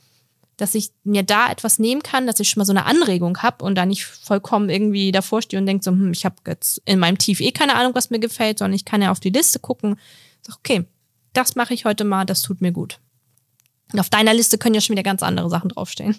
dass 0.57 0.75
ich 0.75 0.91
mir 1.03 1.23
da 1.23 1.49
etwas 1.51 1.79
nehmen 1.79 2.03
kann, 2.03 2.27
dass 2.27 2.39
ich 2.39 2.49
schon 2.49 2.61
mal 2.61 2.65
so 2.65 2.73
eine 2.73 2.85
Anregung 2.85 3.39
habe 3.39 3.65
und 3.65 3.75
da 3.75 3.85
nicht 3.85 4.05
vollkommen 4.05 4.69
irgendwie 4.69 5.11
davor 5.11 5.41
stehe 5.41 5.59
und 5.59 5.65
denke 5.65 5.83
so, 5.83 5.91
hm, 5.91 6.11
ich 6.11 6.25
habe 6.25 6.35
jetzt 6.47 6.81
in 6.85 6.99
meinem 6.99 7.17
Tief 7.17 7.41
eh 7.41 7.51
keine 7.51 7.75
Ahnung, 7.75 7.95
was 7.95 8.09
mir 8.09 8.19
gefällt, 8.19 8.59
sondern 8.59 8.75
ich 8.75 8.85
kann 8.85 9.01
ja 9.01 9.11
auf 9.11 9.19
die 9.19 9.31
Liste 9.31 9.59
gucken, 9.59 9.99
sag, 10.41 10.57
okay, 10.57 10.85
das 11.33 11.55
mache 11.55 11.73
ich 11.73 11.85
heute 11.85 12.03
mal, 12.03 12.25
das 12.25 12.41
tut 12.43 12.61
mir 12.61 12.71
gut. 12.71 12.99
Und 13.91 13.99
auf 13.99 14.09
deiner 14.09 14.33
Liste 14.33 14.57
können 14.57 14.75
ja 14.75 14.81
schon 14.81 14.93
wieder 14.95 15.03
ganz 15.03 15.23
andere 15.23 15.49
Sachen 15.49 15.69
draufstehen. 15.69 16.15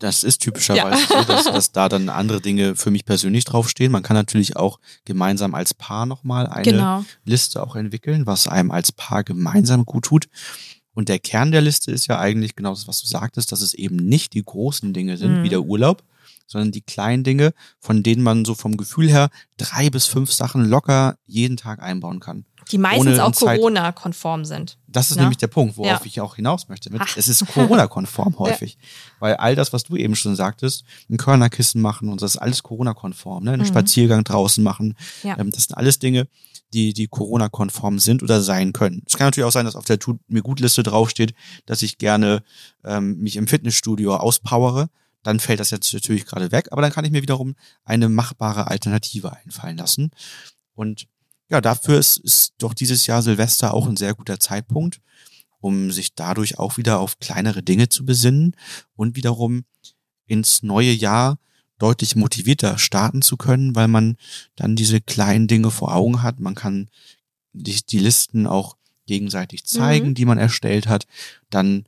Das 0.00 0.22
ist 0.22 0.38
typischerweise 0.38 1.06
so, 1.08 1.24
dass, 1.24 1.44
dass 1.46 1.72
da 1.72 1.88
dann 1.88 2.08
andere 2.08 2.40
Dinge 2.40 2.76
für 2.76 2.90
mich 2.92 3.04
persönlich 3.04 3.44
draufstehen. 3.44 3.90
Man 3.90 4.04
kann 4.04 4.14
natürlich 4.16 4.56
auch 4.56 4.78
gemeinsam 5.04 5.54
als 5.54 5.74
Paar 5.74 6.06
nochmal 6.06 6.46
eine 6.46 6.62
Genau. 6.62 7.04
Liste 7.24 7.62
auch 7.62 7.74
entwickeln, 7.74 8.24
was 8.26 8.46
einem 8.46 8.70
als 8.70 8.92
Paar 8.92 9.24
gemeinsam 9.24 9.84
gut 9.84 10.04
tut. 10.04 10.28
Und 10.94 11.08
der 11.08 11.18
Kern 11.18 11.50
der 11.52 11.60
Liste 11.62 11.90
ist 11.90 12.06
ja 12.06 12.18
eigentlich 12.18 12.54
genau 12.56 12.70
das, 12.70 12.86
was 12.86 13.00
du 13.00 13.06
sagtest, 13.08 13.50
dass 13.52 13.60
es 13.60 13.74
eben 13.74 13.96
nicht 13.96 14.34
die 14.34 14.42
großen 14.44 14.92
Dinge 14.92 15.16
sind, 15.16 15.38
Mhm. 15.38 15.42
wie 15.44 15.48
der 15.48 15.62
Urlaub, 15.62 16.02
sondern 16.48 16.72
die 16.72 16.80
kleinen 16.80 17.22
Dinge, 17.22 17.52
von 17.78 18.02
denen 18.02 18.22
man 18.22 18.44
so 18.44 18.54
vom 18.54 18.76
Gefühl 18.76 19.08
her 19.08 19.28
drei 19.56 19.90
bis 19.90 20.06
fünf 20.06 20.32
Sachen 20.32 20.64
locker 20.64 21.16
jeden 21.26 21.56
Tag 21.56 21.80
einbauen 21.80 22.18
kann. 22.18 22.44
Die 22.72 22.78
meistens 22.78 23.18
auch 23.18 23.32
Corona-konform 23.32 24.44
sind. 24.44 24.78
Das 24.88 25.10
ist 25.10 25.16
ja? 25.16 25.22
nämlich 25.22 25.38
der 25.38 25.46
Punkt, 25.46 25.76
worauf 25.76 26.00
ja. 26.00 26.06
ich 26.06 26.20
auch 26.20 26.36
hinaus 26.36 26.68
möchte. 26.68 26.90
Mit, 26.90 27.02
es 27.16 27.28
ist 27.28 27.46
Corona-konform 27.46 28.34
häufig. 28.38 28.74
Ja. 28.80 28.88
Weil 29.20 29.36
all 29.36 29.54
das, 29.54 29.72
was 29.72 29.84
du 29.84 29.96
eben 29.96 30.16
schon 30.16 30.36
sagtest, 30.36 30.84
ein 31.08 31.16
Körnerkissen 31.16 31.80
machen 31.80 32.08
und 32.08 32.20
das 32.20 32.34
ist 32.34 32.40
alles 32.40 32.62
Corona-konform, 32.62 33.44
ne? 33.44 33.52
einen 33.52 33.62
mhm. 33.62 33.66
Spaziergang 33.66 34.24
draußen 34.24 34.62
machen. 34.62 34.96
Ähm, 35.24 35.50
das 35.50 35.64
sind 35.64 35.76
alles 35.76 35.98
Dinge, 35.98 36.26
die, 36.72 36.92
die 36.92 37.08
Corona-konform 37.08 37.98
sind 37.98 38.22
oder 38.22 38.40
sein 38.42 38.72
können. 38.72 39.02
Es 39.06 39.16
kann 39.16 39.28
natürlich 39.28 39.46
auch 39.46 39.52
sein, 39.52 39.64
dass 39.64 39.76
auf 39.76 39.84
der 39.84 39.98
Tut 39.98 40.20
mir 40.28 40.42
gut 40.42 40.60
Liste 40.60 40.82
draufsteht, 40.82 41.34
dass 41.66 41.82
ich 41.82 41.98
gerne 41.98 42.42
ähm, 42.84 43.18
mich 43.18 43.36
im 43.36 43.46
Fitnessstudio 43.46 44.16
auspowere. 44.16 44.90
Dann 45.28 45.40
fällt 45.40 45.60
das 45.60 45.68
jetzt 45.68 45.92
natürlich 45.92 46.24
gerade 46.24 46.52
weg, 46.52 46.68
aber 46.70 46.80
dann 46.80 46.90
kann 46.90 47.04
ich 47.04 47.10
mir 47.10 47.20
wiederum 47.20 47.54
eine 47.84 48.08
machbare 48.08 48.68
Alternative 48.68 49.36
einfallen 49.36 49.76
lassen. 49.76 50.10
Und 50.72 51.06
ja, 51.50 51.60
dafür 51.60 51.98
ist, 51.98 52.16
ist 52.16 52.54
doch 52.56 52.72
dieses 52.72 53.06
Jahr 53.06 53.20
Silvester 53.20 53.74
auch 53.74 53.86
ein 53.86 53.98
sehr 53.98 54.14
guter 54.14 54.40
Zeitpunkt, 54.40 55.02
um 55.60 55.92
sich 55.92 56.14
dadurch 56.14 56.58
auch 56.58 56.78
wieder 56.78 56.98
auf 56.98 57.18
kleinere 57.18 57.62
Dinge 57.62 57.90
zu 57.90 58.06
besinnen 58.06 58.56
und 58.96 59.16
wiederum 59.16 59.66
ins 60.24 60.62
neue 60.62 60.92
Jahr 60.92 61.38
deutlich 61.78 62.16
motivierter 62.16 62.78
starten 62.78 63.20
zu 63.20 63.36
können, 63.36 63.76
weil 63.76 63.88
man 63.88 64.16
dann 64.56 64.76
diese 64.76 64.98
kleinen 65.02 65.46
Dinge 65.46 65.70
vor 65.70 65.94
Augen 65.94 66.22
hat. 66.22 66.40
Man 66.40 66.54
kann 66.54 66.88
die, 67.52 67.78
die 67.84 67.98
Listen 67.98 68.46
auch 68.46 68.78
gegenseitig 69.04 69.66
zeigen, 69.66 70.08
mhm. 70.08 70.14
die 70.14 70.24
man 70.24 70.38
erstellt 70.38 70.88
hat. 70.88 71.06
Dann 71.50 71.84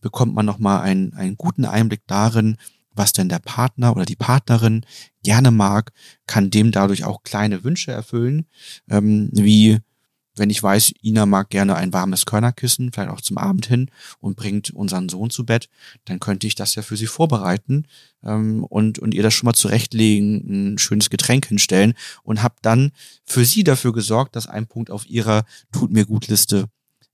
bekommt 0.00 0.34
man 0.34 0.46
nochmal 0.46 0.80
einen, 0.80 1.12
einen 1.12 1.36
guten 1.36 1.66
Einblick 1.66 2.06
darin, 2.06 2.56
was 2.98 3.12
denn 3.12 3.28
der 3.28 3.38
Partner 3.38 3.92
oder 3.92 4.04
die 4.04 4.16
Partnerin 4.16 4.84
gerne 5.22 5.50
mag, 5.50 5.92
kann 6.26 6.50
dem 6.50 6.72
dadurch 6.72 7.04
auch 7.04 7.22
kleine 7.22 7.64
Wünsche 7.64 7.92
erfüllen, 7.92 8.46
ähm, 8.88 9.30
wie 9.32 9.78
wenn 10.38 10.50
ich 10.50 10.62
weiß, 10.62 10.92
Ina 11.02 11.26
mag 11.26 11.50
gerne 11.50 11.74
ein 11.74 11.92
warmes 11.92 12.24
Körnerkissen, 12.26 12.92
vielleicht 12.92 13.10
auch 13.10 13.20
zum 13.20 13.38
Abend 13.38 13.66
hin 13.66 13.90
und 14.20 14.36
bringt 14.36 14.70
unseren 14.70 15.08
Sohn 15.08 15.30
zu 15.30 15.44
Bett, 15.44 15.68
dann 16.04 16.20
könnte 16.20 16.46
ich 16.46 16.54
das 16.54 16.74
ja 16.74 16.82
für 16.82 16.96
sie 16.96 17.06
vorbereiten 17.06 17.86
ähm, 18.22 18.64
und, 18.64 18.98
und 18.98 19.14
ihr 19.14 19.22
das 19.22 19.34
schon 19.34 19.46
mal 19.46 19.54
zurechtlegen, 19.54 20.74
ein 20.74 20.78
schönes 20.78 21.10
Getränk 21.10 21.46
hinstellen 21.46 21.94
und 22.22 22.42
habe 22.42 22.56
dann 22.62 22.92
für 23.24 23.44
sie 23.44 23.64
dafür 23.64 23.92
gesorgt, 23.92 24.36
dass 24.36 24.46
ein 24.46 24.66
Punkt 24.66 24.90
auf 24.90 25.08
ihrer 25.08 25.44
Tut 25.72 25.92
mir 25.92 26.06
gut 26.06 26.28
Liste 26.28 26.66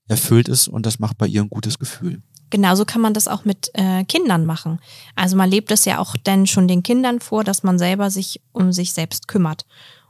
erfüllt 0.07 0.47
ist 0.47 0.67
und 0.67 0.85
das 0.85 0.99
macht 0.99 1.17
bei 1.17 1.27
ihr 1.27 1.41
ein 1.41 1.49
gutes 1.49 1.79
Gefühl. 1.79 2.21
Genauso 2.55 2.85
kann 2.85 3.01
man 3.01 3.13
das 3.13 3.27
auch 3.27 3.43
mit 3.43 3.69
äh, 3.73 4.05
Kindern 4.05 4.45
machen. 4.45 4.79
Also 5.13 5.35
man 5.35 5.49
lebt 5.49 5.71
es 5.71 5.83
ja 5.83 5.99
auch 5.99 6.15
dann 6.23 6.47
schon 6.47 6.69
den 6.69 6.83
Kindern 6.83 7.19
vor, 7.19 7.43
dass 7.43 7.63
man 7.63 7.77
selber 7.77 8.09
sich 8.09 8.39
um 8.53 8.71
sich 8.71 8.93
selbst 8.93 9.27
kümmert. 9.27 9.65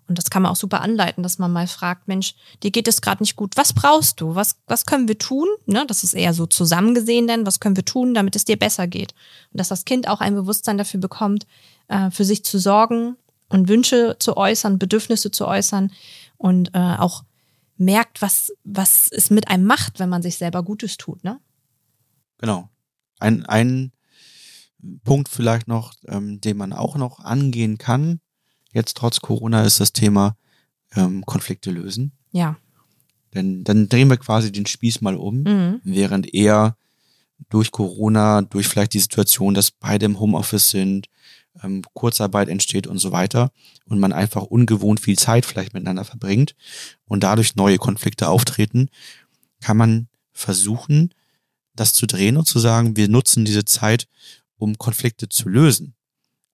Und 0.07 0.19
das 0.19 0.29
kann 0.29 0.43
man 0.43 0.51
auch 0.51 0.55
super 0.55 0.81
anleiten, 0.81 1.23
dass 1.23 1.39
man 1.39 1.51
mal 1.51 1.65
fragt, 1.65 2.07
Mensch, 2.07 2.35
dir 2.61 2.69
geht 2.69 2.87
es 2.87 3.01
gerade 3.01 3.23
nicht 3.23 3.35
gut, 3.35 3.57
was 3.57 3.73
brauchst 3.73 4.21
du? 4.21 4.35
Was, 4.35 4.57
was 4.67 4.85
können 4.85 5.07
wir 5.07 5.17
tun? 5.17 5.47
Ne, 5.65 5.85
das 5.87 6.03
ist 6.03 6.13
eher 6.13 6.35
so 6.35 6.45
zusammengesehen 6.45 7.25
denn, 7.25 7.47
was 7.47 7.59
können 7.59 7.77
wir 7.77 7.83
tun, 7.83 8.13
damit 8.13 8.35
es 8.35 8.45
dir 8.45 8.59
besser 8.59 8.85
geht? 8.85 9.15
Und 9.51 9.59
dass 9.59 9.69
das 9.69 9.83
Kind 9.83 10.07
auch 10.07 10.21
ein 10.21 10.35
Bewusstsein 10.35 10.77
dafür 10.77 10.99
bekommt, 10.99 11.47
äh, 11.87 12.11
für 12.11 12.25
sich 12.25 12.45
zu 12.45 12.59
sorgen 12.59 13.15
und 13.49 13.69
Wünsche 13.69 14.17
zu 14.19 14.37
äußern, 14.37 14.77
Bedürfnisse 14.77 15.31
zu 15.31 15.47
äußern 15.47 15.91
und 16.37 16.69
äh, 16.75 16.77
auch 16.99 17.23
merkt, 17.77 18.21
was, 18.21 18.53
was 18.63 19.07
es 19.11 19.31
mit 19.31 19.47
einem 19.47 19.65
macht, 19.65 19.97
wenn 19.97 20.09
man 20.09 20.21
sich 20.21 20.37
selber 20.37 20.61
Gutes 20.61 20.97
tut. 20.97 21.23
Ne? 21.23 21.39
Genau. 22.37 22.69
Ein, 23.19 23.45
ein 23.45 23.91
Punkt 25.03 25.29
vielleicht 25.29 25.67
noch, 25.67 25.93
ähm, 26.07 26.41
den 26.41 26.57
man 26.57 26.73
auch 26.73 26.95
noch 26.95 27.19
angehen 27.19 27.77
kann, 27.77 28.19
jetzt 28.73 28.97
trotz 28.97 29.19
Corona 29.19 29.63
ist 29.63 29.79
das 29.79 29.93
Thema 29.93 30.35
ähm, 30.95 31.25
Konflikte 31.25 31.71
lösen. 31.71 32.11
Ja. 32.31 32.57
Denn 33.33 33.63
dann 33.63 33.89
drehen 33.89 34.09
wir 34.09 34.17
quasi 34.17 34.51
den 34.51 34.65
Spieß 34.65 35.01
mal 35.01 35.15
um, 35.15 35.43
mhm. 35.43 35.81
während 35.83 36.33
er 36.33 36.77
durch 37.49 37.71
Corona, 37.71 38.41
durch 38.41 38.67
vielleicht 38.67 38.93
die 38.93 38.99
Situation, 38.99 39.53
dass 39.53 39.71
beide 39.71 40.05
im 40.05 40.19
Homeoffice 40.19 40.69
sind, 40.69 41.09
ähm, 41.63 41.83
Kurzarbeit 41.93 42.49
entsteht 42.49 42.87
und 42.87 42.97
so 42.97 43.11
weiter 43.11 43.51
und 43.85 43.99
man 43.99 44.13
einfach 44.13 44.43
ungewohnt 44.43 44.99
viel 44.99 45.17
Zeit 45.17 45.45
vielleicht 45.45 45.73
miteinander 45.73 46.05
verbringt 46.05 46.55
und 47.05 47.23
dadurch 47.23 47.55
neue 47.55 47.77
Konflikte 47.77 48.29
auftreten, 48.29 48.89
kann 49.61 49.77
man 49.77 50.07
versuchen, 50.31 51.13
das 51.75 51.93
zu 51.93 52.07
drehen 52.07 52.37
und 52.37 52.45
zu 52.47 52.59
sagen, 52.59 52.95
wir 52.95 53.07
nutzen 53.07 53.45
diese 53.45 53.65
Zeit, 53.65 54.07
um 54.57 54.77
Konflikte 54.77 55.29
zu 55.29 55.49
lösen. 55.49 55.95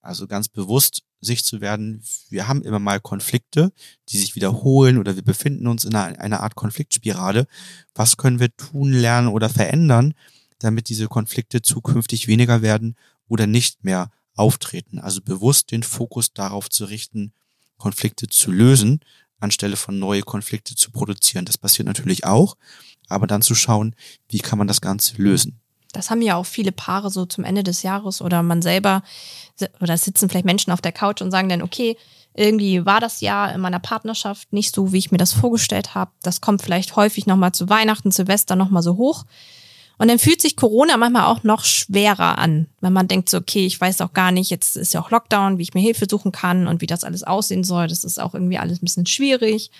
Also 0.02 0.28
ganz 0.28 0.48
bewusst 0.48 1.04
sich 1.22 1.44
zu 1.46 1.62
werden, 1.62 2.04
wir 2.30 2.48
haben 2.48 2.64
immer 2.64 2.80
mal 2.80 3.00
Konflikte, 3.00 3.72
die 4.10 4.18
sich 4.18 4.36
wiederholen 4.36 4.98
oder 4.98 5.16
wir 5.16 5.24
befinden 5.24 5.68
uns 5.68 5.86
in 5.86 5.94
einer, 5.94 6.20
einer 6.20 6.42
Art 6.42 6.56
Konfliktspirale. 6.56 7.46
Was 7.94 8.18
können 8.18 8.40
wir 8.40 8.56
tun, 8.56 8.92
lernen 8.92 9.28
oder 9.28 9.48
verändern, 9.48 10.16
damit 10.58 10.90
diese 10.90 11.08
Konflikte 11.08 11.62
zukünftig 11.62 12.28
weniger 12.28 12.64
werden 12.64 12.96
oder 13.28 13.46
nicht 13.46 13.84
mehr 13.84 14.10
auftreten? 14.36 14.98
Also 14.98 15.22
bewusst 15.22 15.72
den 15.72 15.84
Fokus 15.84 16.34
darauf 16.34 16.70
zu 16.70 16.86
richten, 16.86 17.34
Konflikte 17.78 18.28
zu 18.28 18.52
lösen, 18.52 19.02
anstelle 19.42 19.76
von 19.76 20.00
neue 20.00 20.22
Konflikte 20.22 20.76
zu 20.76 20.92
produzieren. 20.92 21.46
Das 21.46 21.58
passiert 21.58 21.88
natürlich 21.88 22.26
auch, 22.26 22.56
aber 23.10 23.28
dann 23.28 23.42
zu 23.42 23.56
schauen, 23.56 23.96
wie 24.30 24.40
kann 24.40 24.58
man 24.58 24.68
das 24.68 24.82
Ganze 24.82 25.22
lösen 25.22 25.62
das 25.94 26.10
haben 26.10 26.22
ja 26.22 26.36
auch 26.36 26.46
viele 26.46 26.72
Paare 26.72 27.10
so 27.10 27.26
zum 27.26 27.44
Ende 27.44 27.64
des 27.64 27.84
Jahres 27.84 28.22
oder 28.22 28.44
man 28.44 28.62
selber 28.62 29.04
oder 29.80 29.98
sitzen 29.98 30.30
vielleicht 30.30 30.46
Menschen 30.46 30.72
auf 30.72 30.82
der 30.82 30.92
Couch 30.92 31.22
und 31.22 31.32
sagen 31.32 31.50
dann, 31.50 31.62
okay, 31.62 31.98
irgendwie 32.34 32.86
war 32.86 33.00
das 33.00 33.22
Jahr 33.22 33.54
in 33.54 33.62
meiner 33.62 33.80
Partnerschaft 33.80 34.54
nicht 34.54 34.74
so, 34.74 34.94
wie 34.94 34.98
ich 34.98 35.12
mir 35.12 35.18
das 35.18 35.34
vorgestellt 35.34 35.96
habe. 35.96 36.12
Das 36.24 36.42
kommt 36.42 36.62
vielleicht 36.62 36.96
häufig 36.96 37.28
nochmal 37.28 37.52
zu 37.52 37.70
Weihnachten, 37.70 38.12
Silvester 38.12 38.56
nochmal 38.56 38.84
so 38.84 38.96
hoch. 38.96 39.26
Und 40.02 40.08
dann 40.08 40.20
fühlt 40.20 40.42
sich 40.42 40.56
Corona 40.56 40.98
manchmal 40.98 41.26
auch 41.26 41.44
noch 41.44 41.64
schwerer 41.64 42.38
an, 42.38 42.68
wenn 42.80 42.94
man 42.94 43.08
denkt 43.08 43.30
so, 43.30 43.38
okay, 43.38 43.66
ich 43.66 43.80
weiß 43.80 44.02
auch 44.02 44.14
gar 44.14 44.32
nicht, 44.32 44.50
jetzt 44.50 44.76
ist 44.76 44.94
ja 44.94 45.02
auch 45.02 45.12
Lockdown, 45.12 45.58
wie 45.58 45.64
ich 45.64 45.74
mir 45.74 45.82
Hilfe 45.82 46.08
suchen 46.10 46.32
kann 46.32 46.68
und 46.68 46.82
wie 46.82 46.88
das 46.88 47.04
alles 47.04 47.24
aussehen 47.24 47.64
soll. 47.64 47.88
Das 47.88 48.04
ist 48.04 48.20
auch 48.20 48.34
irgendwie 48.34 48.58
alles 48.58 48.82
ein 48.82 48.86
bisschen 48.86 49.06
schwierig. 49.06 49.72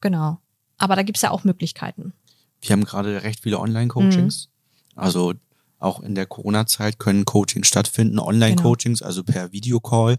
Genau. 0.00 0.38
Aber 0.78 0.96
da 0.96 1.02
gibt's 1.02 1.22
ja 1.22 1.30
auch 1.30 1.44
Möglichkeiten. 1.44 2.12
Wir 2.60 2.72
haben 2.72 2.84
gerade 2.84 3.22
recht 3.22 3.40
viele 3.42 3.60
Online-Coachings. 3.60 4.48
Mhm 4.48 4.54
also 4.94 5.34
auch 5.78 6.00
in 6.00 6.14
der 6.14 6.26
Corona-Zeit 6.26 6.98
können 6.98 7.24
Coachings 7.24 7.68
stattfinden, 7.68 8.18
Online-Coachings, 8.18 9.00
genau. 9.00 9.06
also 9.06 9.22
per 9.22 9.52
Videocall, 9.52 10.16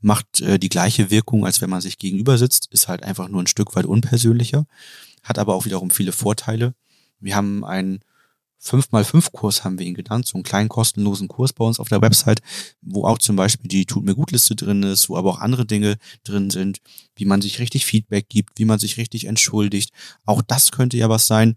macht 0.00 0.40
äh, 0.40 0.58
die 0.58 0.68
gleiche 0.68 1.10
Wirkung, 1.10 1.44
als 1.44 1.60
wenn 1.60 1.70
man 1.70 1.80
sich 1.80 1.98
gegenüber 1.98 2.38
sitzt, 2.38 2.68
ist 2.70 2.88
halt 2.88 3.02
einfach 3.02 3.28
nur 3.28 3.42
ein 3.42 3.48
Stück 3.48 3.74
weit 3.74 3.86
unpersönlicher, 3.86 4.66
hat 5.24 5.38
aber 5.38 5.54
auch 5.54 5.64
wiederum 5.64 5.90
viele 5.90 6.12
Vorteile. 6.12 6.74
Wir 7.20 7.34
haben 7.34 7.64
einen 7.64 8.00
5x5-Kurs, 8.62 9.64
haben 9.64 9.78
wir 9.78 9.86
ihn 9.86 9.94
genannt, 9.94 10.26
so 10.26 10.34
einen 10.34 10.42
kleinen 10.42 10.68
kostenlosen 10.68 11.28
Kurs 11.28 11.52
bei 11.52 11.64
uns 11.64 11.78
auf 11.78 11.88
der 11.88 12.02
Website, 12.02 12.40
wo 12.82 13.04
auch 13.04 13.18
zum 13.18 13.36
Beispiel 13.36 13.68
die 13.68 13.86
Tut 13.86 14.04
mir 14.04 14.14
gut 14.14 14.32
Liste 14.32 14.56
drin 14.56 14.82
ist, 14.82 15.08
wo 15.08 15.16
aber 15.16 15.30
auch 15.30 15.38
andere 15.38 15.64
Dinge 15.64 15.96
drin 16.24 16.50
sind, 16.50 16.78
wie 17.16 17.24
man 17.24 17.40
sich 17.40 17.60
richtig 17.60 17.86
Feedback 17.86 18.28
gibt, 18.28 18.58
wie 18.58 18.64
man 18.64 18.78
sich 18.78 18.96
richtig 18.96 19.26
entschuldigt. 19.26 19.90
Auch 20.24 20.42
das 20.42 20.72
könnte 20.72 20.96
ja 20.96 21.08
was 21.08 21.26
sein, 21.26 21.56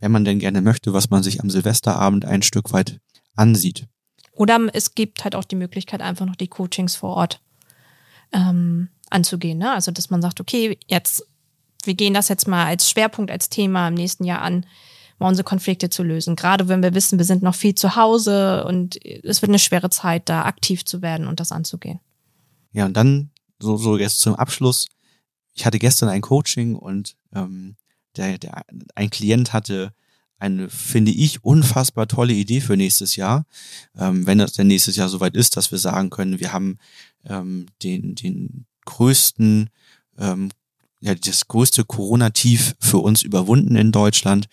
wenn 0.00 0.12
man 0.12 0.24
denn 0.24 0.38
gerne 0.38 0.62
möchte, 0.62 0.92
was 0.92 1.10
man 1.10 1.22
sich 1.22 1.40
am 1.40 1.50
Silvesterabend 1.50 2.24
ein 2.24 2.42
Stück 2.42 2.72
weit 2.72 3.00
ansieht. 3.34 3.86
Oder 4.32 4.60
es 4.72 4.94
gibt 4.94 5.24
halt 5.24 5.34
auch 5.34 5.44
die 5.44 5.56
Möglichkeit, 5.56 6.00
einfach 6.00 6.24
noch 6.24 6.36
die 6.36 6.46
Coachings 6.46 6.94
vor 6.94 7.16
Ort 7.16 7.40
ähm, 8.32 8.88
anzugehen. 9.10 9.58
Ne? 9.58 9.72
Also, 9.72 9.90
dass 9.90 10.10
man 10.10 10.22
sagt, 10.22 10.40
okay, 10.40 10.78
jetzt, 10.86 11.26
wir 11.84 11.94
gehen 11.94 12.14
das 12.14 12.28
jetzt 12.28 12.46
mal 12.46 12.66
als 12.66 12.88
Schwerpunkt, 12.88 13.32
als 13.32 13.48
Thema 13.48 13.88
im 13.88 13.94
nächsten 13.94 14.24
Jahr 14.24 14.42
an, 14.42 14.64
mal 15.18 15.28
unsere 15.28 15.44
Konflikte 15.44 15.90
zu 15.90 16.02
lösen. 16.02 16.36
Gerade 16.36 16.68
wenn 16.68 16.82
wir 16.82 16.94
wissen, 16.94 17.18
wir 17.18 17.24
sind 17.24 17.42
noch 17.42 17.54
viel 17.54 17.74
zu 17.74 17.96
Hause 17.96 18.64
und 18.64 19.04
es 19.04 19.42
wird 19.42 19.50
eine 19.50 19.58
schwere 19.58 19.90
Zeit, 19.90 20.28
da 20.28 20.44
aktiv 20.44 20.84
zu 20.84 21.02
werden 21.02 21.26
und 21.26 21.40
das 21.40 21.52
anzugehen. 21.52 22.00
Ja, 22.72 22.86
und 22.86 22.96
dann 22.96 23.30
so, 23.58 23.76
so 23.76 23.96
jetzt 23.96 24.20
zum 24.20 24.34
Abschluss. 24.34 24.86
Ich 25.54 25.66
hatte 25.66 25.78
gestern 25.78 26.08
ein 26.08 26.20
Coaching 26.20 26.76
und 26.76 27.16
ähm, 27.34 27.76
der, 28.16 28.38
der, 28.38 28.62
ein 28.94 29.10
Klient 29.10 29.52
hatte 29.52 29.92
eine, 30.38 30.68
finde 30.68 31.10
ich, 31.10 31.44
unfassbar 31.44 32.06
tolle 32.06 32.32
Idee 32.32 32.60
für 32.60 32.76
nächstes 32.76 33.16
Jahr, 33.16 33.44
ähm, 33.96 34.26
wenn 34.26 34.38
es 34.40 34.52
denn 34.52 34.68
nächstes 34.68 34.96
Jahr 34.96 35.08
soweit 35.08 35.34
ist, 35.34 35.56
dass 35.56 35.72
wir 35.72 35.78
sagen 35.78 36.10
können, 36.10 36.38
wir 36.38 36.52
haben 36.52 36.78
ähm, 37.24 37.66
den, 37.82 38.14
den 38.14 38.66
größten, 38.84 39.70
ähm, 40.18 40.50
ja, 41.00 41.14
das 41.14 41.48
größte 41.48 41.84
Corona-Tief 41.84 42.74
für 42.80 42.98
uns 42.98 43.22
überwunden 43.22 43.76
in 43.76 43.92
Deutschland, 43.92 44.48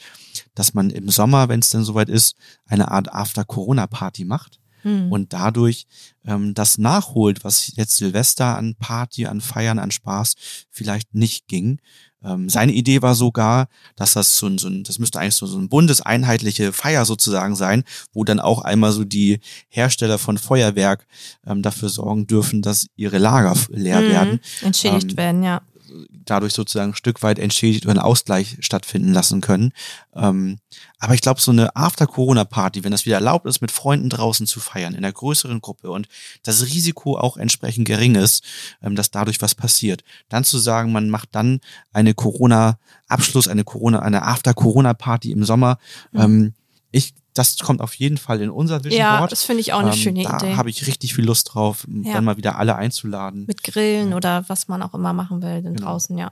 dass 0.54 0.74
man 0.74 0.90
im 0.90 1.10
Sommer, 1.10 1.50
wenn 1.50 1.60
es 1.60 1.72
denn 1.72 1.84
soweit 1.84 2.10
ist, 2.10 2.36
eine 2.66 2.92
Art 2.92 3.14
After-Corona-Party 3.14 4.26
macht 4.26 4.60
mhm. 4.84 5.12
und 5.12 5.34
dadurch 5.34 5.88
ähm, 6.26 6.54
das 6.54 6.78
nachholt, 6.78 7.44
was 7.44 7.76
jetzt 7.76 7.98
Silvester 7.98 8.58
an 8.58 8.76
Party, 8.76 9.26
an 9.26 9.42
Feiern, 9.42 9.80
an 9.80 9.92
Spaß 9.92 10.36
vielleicht 10.70 11.14
nicht 11.16 11.48
ging 11.48 11.80
Ähm, 12.26 12.50
seine 12.50 12.72
Idee 12.74 13.02
war 13.02 13.14
sogar, 13.14 13.68
dass 13.96 14.14
das 14.14 14.38
so 14.38 14.48
ein, 14.48 14.58
so 14.58 14.68
ein 14.68 14.84
das 14.84 14.98
müsste 14.98 15.20
eigentlich 15.20 15.36
so, 15.36 15.46
so 15.46 15.60
ein 15.60 15.70
bundeseinheitliche 15.70 16.74
Feier 16.74 17.06
sozusagen 17.06 17.56
sein, 17.56 17.84
wo 18.14 18.24
dann 18.24 18.40
auch 18.40 18.62
einmal 18.62 18.92
so 18.92 19.04
die 19.04 19.40
Hersteller 19.70 20.18
von 20.18 20.38
Feuerwerk 20.38 21.06
ähm, 21.46 21.62
dafür 21.62 21.90
sorgen 21.90 22.26
dürfen, 22.26 22.62
dass 22.62 22.88
ihre 22.96 23.20
Lager 23.20 23.56
leer 23.70 24.02
Mhm. 24.02 24.10
werden 24.10 24.40
Entschädigt 24.62 25.12
Ähm, 25.12 25.18
werden, 25.18 25.44
ja. 25.44 25.62
Dadurch 26.10 26.54
sozusagen 26.54 26.92
ein 26.92 26.96
Stück 26.96 27.24
weit 27.24 27.40
entschädigt 27.40 27.86
oder 27.86 27.92
einen 27.92 28.00
Ausgleich 28.00 28.58
stattfinden 28.60 29.14
lassen 29.14 29.42
können. 29.42 29.72
Ähm, 30.16 30.60
aber 31.00 31.14
ich 31.14 31.22
glaube, 31.22 31.42
so 31.42 31.52
eine 31.52 31.76
After-Corona-Party, 31.76 32.84
wenn 32.84 32.92
das 32.92 33.06
wieder 33.06 33.16
erlaubt 33.16 33.46
ist, 33.46 33.62
mit 33.62 33.72
Freunden 33.72 34.10
draußen 34.10 34.48
zu 34.48 34.60
feiern, 34.60 34.94
in 34.94 35.00
einer 35.00 35.12
größeren 35.14 35.62
Gruppe 35.62 35.92
und 35.92 36.08
das 36.44 36.66
Risiko 36.66 37.18
auch 37.18 37.38
entsprechend 37.38 37.86
gering 37.86 38.16
ist, 38.16 38.44
ähm, 38.82 38.96
dass 38.96 39.12
dadurch 39.12 39.42
was 39.42 39.56
passiert, 39.56 40.04
dann 40.30 40.44
zu 40.44 40.58
sagen, 40.58 40.92
man 40.92 41.10
macht 41.10 41.30
dann 41.34 41.60
eine 41.94 42.14
Corona-Abschluss, 42.14 43.48
eine 43.48 43.64
Corona, 43.64 44.00
eine 44.00 44.24
After-Corona-Party 44.24 45.32
im 45.32 45.44
Sommer, 45.44 45.78
Mhm. 46.12 46.22
ähm, 46.22 46.54
ich, 46.92 47.14
das 47.36 47.58
kommt 47.60 47.82
auf 47.82 47.94
jeden 47.94 48.18
Fall 48.18 48.42
in 48.42 48.50
unser 48.50 48.84
Vision 48.84 49.00
Ja, 49.00 49.20
Board. 49.20 49.32
das 49.32 49.44
finde 49.44 49.62
ich 49.62 49.74
auch 49.74 49.80
eine 49.80 49.92
Ähm, 49.92 49.96
schöne 49.98 50.24
da 50.24 50.38
Idee. 50.38 50.56
habe 50.56 50.70
ich 50.72 50.88
richtig 50.88 51.14
viel 51.14 51.26
Lust 51.26 51.54
drauf, 51.54 51.86
Ja. 51.88 52.14
dann 52.14 52.26
mal 52.26 52.38
wieder 52.38 52.58
alle 52.58 52.76
einzuladen. 52.76 53.46
Mit 53.46 53.64
Grillen 53.64 54.14
oder 54.14 54.44
was 54.48 54.68
man 54.68 54.82
auch 54.82 54.94
immer 54.96 55.14
machen 55.14 55.42
will, 55.44 55.62
dann 55.62 55.76
Genau. 55.76 55.90
draußen, 55.92 56.18
ja. 56.18 56.32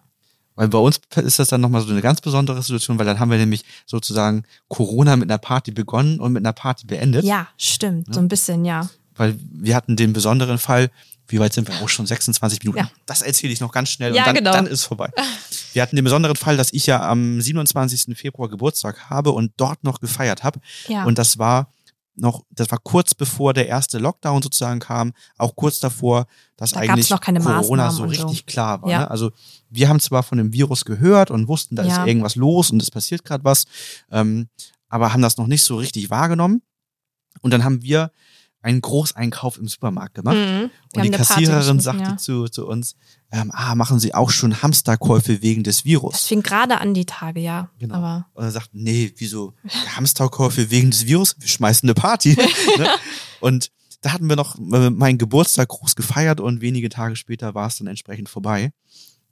Weil 0.56 0.68
bei 0.68 0.78
uns 0.78 1.00
ist 1.16 1.40
das 1.40 1.48
dann 1.50 1.62
nochmal 1.62 1.82
so 1.82 1.92
eine 1.92 2.02
ganz 2.02 2.22
besondere 2.22 2.62
Situation, 2.62 2.98
weil 3.00 3.06
dann 3.06 3.20
haben 3.20 3.32
wir 3.32 3.38
nämlich 3.38 3.64
sozusagen 3.86 4.44
Corona 4.68 5.16
mit 5.16 5.30
einer 5.30 5.40
Party 5.40 5.72
begonnen 5.72 6.20
und 6.20 6.32
mit 6.32 6.44
einer 6.44 6.54
Party 6.54 6.86
beendet. 6.86 7.24
Ja, 7.26 7.48
stimmt, 7.58 8.14
so 8.14 8.20
ein 8.20 8.28
bisschen, 8.28 8.64
ja. 8.64 8.88
Weil 9.16 9.36
wir 9.52 9.76
hatten 9.76 9.96
den 9.96 10.14
besonderen 10.14 10.58
Fall, 10.58 10.90
wie 11.34 11.40
weit 11.40 11.52
sind 11.54 11.68
wir? 11.68 11.82
Auch 11.82 11.90
schon 11.90 12.06
26 12.06 12.60
Minuten. 12.64 12.78
Ja. 12.80 12.90
Das 13.06 13.22
erzähle 13.22 13.52
ich 13.52 13.60
noch 13.60 13.72
ganz 13.72 13.90
schnell 13.90 14.16
Ja, 14.16 14.22
und 14.22 14.28
dann, 14.28 14.36
genau. 14.36 14.52
dann 14.54 14.68
ist 14.68 14.84
vorbei. 14.86 15.10
Wir 15.74 15.82
hatten 15.82 15.96
den 15.96 16.06
besonderen 16.06 16.36
Fall, 16.36 16.56
dass 16.58 16.72
ich 16.72 16.86
ja 16.86 17.02
am 17.10 17.42
27. 17.42 18.16
Februar 18.18 18.48
Geburtstag 18.50 19.10
habe 19.10 19.32
und 19.32 19.52
dort 19.58 19.84
noch 19.84 20.00
gefeiert 20.00 20.44
habe. 20.44 20.60
Ja. 20.88 21.04
Und 21.06 21.18
das 21.18 21.38
war 21.40 21.72
noch, 22.16 22.44
das 22.52 22.70
war 22.70 22.78
kurz 22.78 23.16
bevor 23.16 23.54
der 23.56 23.68
erste 23.68 23.98
Lockdown 23.98 24.44
sozusagen 24.44 24.80
kam, 24.80 25.14
auch 25.40 25.56
kurz 25.56 25.80
davor, 25.80 26.28
dass 26.58 26.72
Da 26.74 26.82
eigentlich 26.82 27.10
noch 27.10 27.20
keine 27.20 27.40
Corona 27.40 27.86
Maßnahmen 27.88 27.92
so 27.98 28.04
und 28.04 28.16
so. 28.16 28.28
richtig 28.28 28.46
klar 28.46 28.84
war. 28.84 28.90
Ja. 28.92 29.00
Ne? 29.00 29.12
Also 29.12 29.32
wir 29.72 29.90
haben 29.90 30.00
zwar 30.00 30.22
von 30.22 30.38
dem 30.38 30.54
Virus 30.54 30.86
gehört 30.86 31.32
und 31.32 31.48
wussten, 31.48 31.76
da 31.76 31.84
Ja. 31.84 32.02
ist 32.04 32.08
irgendwas 32.08 32.36
los 32.36 32.70
und 32.70 32.80
es 32.84 32.92
passiert 32.92 33.26
gerade 33.26 33.44
was, 33.44 33.66
ähm, 34.12 34.48
aber 34.90 35.12
haben 35.12 35.24
das 35.24 35.38
noch 35.38 35.48
nicht 35.48 35.64
so 35.64 35.78
richtig 35.78 36.12
wahrgenommen. 36.12 36.62
Und 37.42 37.50
dann 37.52 37.64
haben 37.64 37.82
wir 37.82 38.12
einen 38.64 38.82
Großeinkauf 38.82 39.58
im 39.58 39.68
Supermarkt 39.68 40.16
gemacht. 40.16 40.38
Mhm. 40.38 40.72
Und 40.96 41.04
die 41.04 41.12
Kassiererin 41.12 41.80
sagte 41.80 42.04
ja. 42.04 42.18
zu, 42.18 42.46
zu 42.46 42.66
uns, 42.66 42.96
ähm, 43.32 43.52
ah, 43.54 43.76
machen 43.76 44.00
Sie 44.00 44.14
auch 44.14 44.30
schon 44.30 44.62
Hamsterkäufe 44.62 45.42
wegen 45.42 45.64
des 45.64 45.86
Virus? 45.86 46.14
Das 46.14 46.26
fing 46.26 46.44
gerade 46.44 46.80
an 46.80 46.94
die 46.94 47.06
Tage, 47.06 47.40
ja. 47.40 47.70
Genau. 47.80 47.96
Aber 47.96 48.28
Und 48.34 48.44
er 48.46 48.52
sagt, 48.52 48.70
nee, 48.74 49.12
wieso 49.18 49.54
Hamsterkäufe 49.96 50.72
wegen 50.72 50.92
des 50.92 51.06
Virus? 51.06 51.36
Wir 51.40 51.48
schmeißen 51.48 51.88
eine 51.88 51.94
Party. 51.94 52.38
ne? 52.78 52.88
Und 53.42 53.72
da 54.02 54.14
hatten 54.14 54.30
wir 54.30 54.36
noch 54.36 54.58
äh, 54.58 54.90
meinen 54.90 55.18
Geburtstag 55.18 55.70
groß 55.70 55.96
gefeiert 55.96 56.40
und 56.40 56.62
wenige 56.62 56.90
Tage 56.90 57.16
später 57.16 57.54
war 57.56 57.68
es 57.68 57.78
dann 57.78 57.88
entsprechend 57.88 58.30
vorbei. 58.30 58.72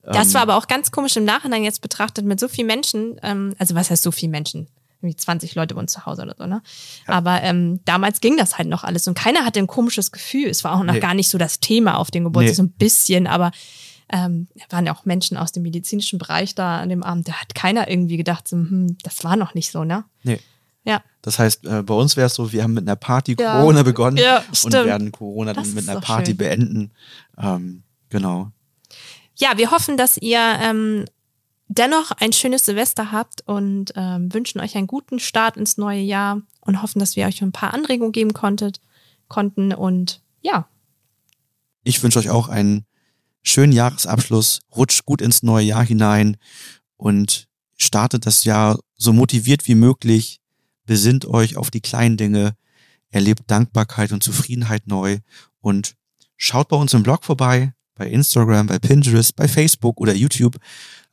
das 0.02 0.28
Ähm, 0.28 0.34
war 0.34 0.42
aber 0.42 0.56
auch 0.58 0.68
ganz 0.68 0.92
komisch 0.92 1.16
im 1.16 1.26
Nachhinein 1.26 1.64
jetzt 1.64 1.82
betrachtet 1.82 2.26
mit 2.26 2.40
so 2.40 2.48
vielen 2.48 2.68
Menschen. 2.68 3.16
Ähm, 3.22 3.54
also 3.60 3.76
was 3.76 3.90
heißt 3.90 4.04
so 4.04 4.12
viele 4.12 4.32
Menschen? 4.32 4.68
Irgendwie 5.02 5.16
20 5.16 5.56
Leute 5.56 5.74
bei 5.76 5.82
uns 5.82 5.92
zu 5.94 6.06
Hause 6.06 6.22
oder 6.24 6.36
so, 6.38 6.46
ne? 6.46 6.62
Aber 7.08 7.42
ähm, 7.42 7.80
damals 7.86 8.22
ging 8.22 8.38
das 8.38 8.58
halt 8.58 8.68
noch 8.68 8.84
alles 8.84 9.08
und 9.08 9.16
keiner 9.16 9.46
hatte 9.46 9.60
ein 9.60 9.68
komisches 9.68 10.12
Gefühl. 10.12 10.48
Es 10.48 10.64
war 10.64 10.74
auch 10.76 10.84
noch 10.84 10.94
Nee. 10.94 11.00
gar 11.00 11.14
nicht 11.14 11.30
so 11.30 11.38
das 11.38 11.60
Thema 11.60 11.98
auf 11.98 12.12
dem 12.12 12.24
Geburtstag, 12.26 12.52
Nee. 12.52 12.56
so 12.56 12.64
ein 12.64 12.72
bisschen, 12.72 13.28
aber 13.28 13.52
ähm, 14.14 14.48
waren 14.70 14.86
ja 14.86 14.94
auch 14.94 15.06
Menschen 15.06 15.38
aus 15.38 15.52
dem 15.54 15.64
medizinischen 15.64 16.20
Bereich 16.20 16.54
da 16.54 16.80
an 16.80 16.90
dem 16.90 17.02
Abend. 17.02 17.28
Da 17.30 17.34
hat 17.34 17.56
keiner 17.56 17.90
irgendwie 17.90 18.18
gedacht, 18.18 18.48
so, 18.48 18.58
hm, 18.58 18.98
das 19.04 19.24
war 19.24 19.36
noch 19.38 19.54
nicht 19.54 19.72
so, 19.72 19.84
ne? 19.86 20.04
Nee. 20.24 20.40
Ja. 20.84 21.02
Das 21.22 21.40
heißt, 21.40 21.66
äh, 21.66 21.84
bei 21.84 21.94
uns 21.94 22.18
wäre 22.18 22.26
es 22.28 22.34
so, 22.36 22.52
wir 22.52 22.64
haben 22.64 22.74
mit 22.74 22.84
einer 22.88 22.96
Party 22.96 23.36
Ja. 23.40 23.60
Corona 23.60 23.84
begonnen 23.84 24.18
Ja, 24.18 24.44
und 24.64 24.74
werden 24.74 25.12
Corona 25.12 25.54
Das 25.54 25.68
dann 25.68 25.76
mit 25.76 25.88
einer 25.88 26.02
Party 26.02 26.32
schön. 26.32 26.38
beenden. 26.38 26.92
Ähm, 27.38 27.84
genau. 28.10 28.52
Ja, 29.38 29.58
wir 29.58 29.72
hoffen, 29.72 29.96
dass 29.98 30.18
ihr 30.18 30.40
ähm, 30.62 31.06
dennoch 31.72 32.12
ein 32.12 32.34
schönes 32.34 32.66
Silvester 32.66 33.12
habt 33.12 33.48
und 33.48 33.94
ähm, 33.96 34.34
wünschen 34.34 34.60
euch 34.60 34.76
einen 34.76 34.88
guten 34.88 35.20
Start 35.20 35.56
ins 35.56 35.78
neue 35.78 36.02
Jahr 36.02 36.42
und 36.60 36.82
hoffen, 36.82 37.00
dass 37.00 37.16
wir 37.16 37.26
euch 37.26 37.42
ein 37.42 37.54
paar 37.54 37.74
Anregungen 37.74 38.12
geben 38.12 38.34
konntet, 38.34 38.82
konnten 39.30 39.74
und 39.74 40.22
ja, 40.42 40.68
Ich 41.84 42.04
wünsche 42.04 42.20
euch 42.20 42.30
auch 42.30 42.50
einen 42.50 42.86
schönen 43.42 43.72
Jahresabschluss, 43.72 44.60
rutscht 44.76 45.06
gut 45.06 45.22
ins 45.22 45.44
neue 45.44 45.66
Jahr 45.66 45.86
hinein 45.86 46.38
und 46.98 47.48
startet 47.78 48.26
das 48.26 48.44
Jahr 48.44 48.78
so 48.96 49.14
motiviert 49.14 49.68
wie 49.68 49.76
möglich, 49.76 50.42
besinnt 50.86 51.26
euch 51.26 51.58
auf 51.58 51.72
die 51.72 51.82
kleinen 51.82 52.18
Dinge, 52.18 52.56
erlebt 53.10 53.44
Dankbarkeit 53.48 54.12
und 54.12 54.24
Zufriedenheit 54.24 54.88
neu 54.88 55.20
und 55.62 55.96
schaut 56.36 56.68
bei 56.68 56.76
uns 56.76 56.94
im 56.94 57.04
Blog 57.04 57.24
vorbei, 57.24 57.74
bei 57.96 58.08
Instagram, 58.08 58.68
bei 58.68 58.78
Pinterest, 58.78 59.36
bei 59.36 59.48
Facebook 59.48 60.02
oder 60.02 60.14
YouTube. 60.14 60.58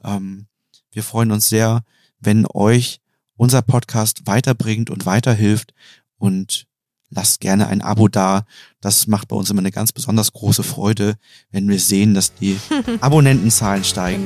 Ähm, 0.03 0.48
wir 0.93 1.03
freuen 1.03 1.31
uns 1.33 1.49
sehr, 1.49 1.83
wenn 2.21 2.47
euch 2.53 3.01
unser 3.37 3.63
Podcast 3.63 4.27
weiterbringt 4.27 4.91
und 4.91 5.07
weiterhilft 5.07 5.73
und 6.19 6.67
lasst 7.11 7.41
gerne 7.41 7.69
ein 7.69 7.81
Abo 7.81 8.09
da. 8.09 8.45
Das 8.81 9.07
macht 9.07 9.29
bei 9.29 9.37
uns 9.37 9.51
immer 9.51 9.61
eine 9.61 9.71
ganz 9.71 9.93
besonders 9.93 10.33
große 10.33 10.63
Freude, 10.63 11.17
wenn 11.51 11.69
wir 11.69 11.79
sehen, 11.81 12.15
dass 12.15 12.35
die 12.35 12.59
Abonnentenzahlen 13.01 13.85
steigen. 13.85 14.25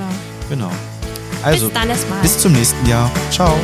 genau. 0.48 0.68
Genau. 0.68 0.72
Also, 1.42 1.70
Bis 1.70 2.06
bis 2.22 2.38
zum 2.38 2.52
nächsten 2.52 2.86
Jahr. 2.86 3.10
Ciao. 3.30 3.58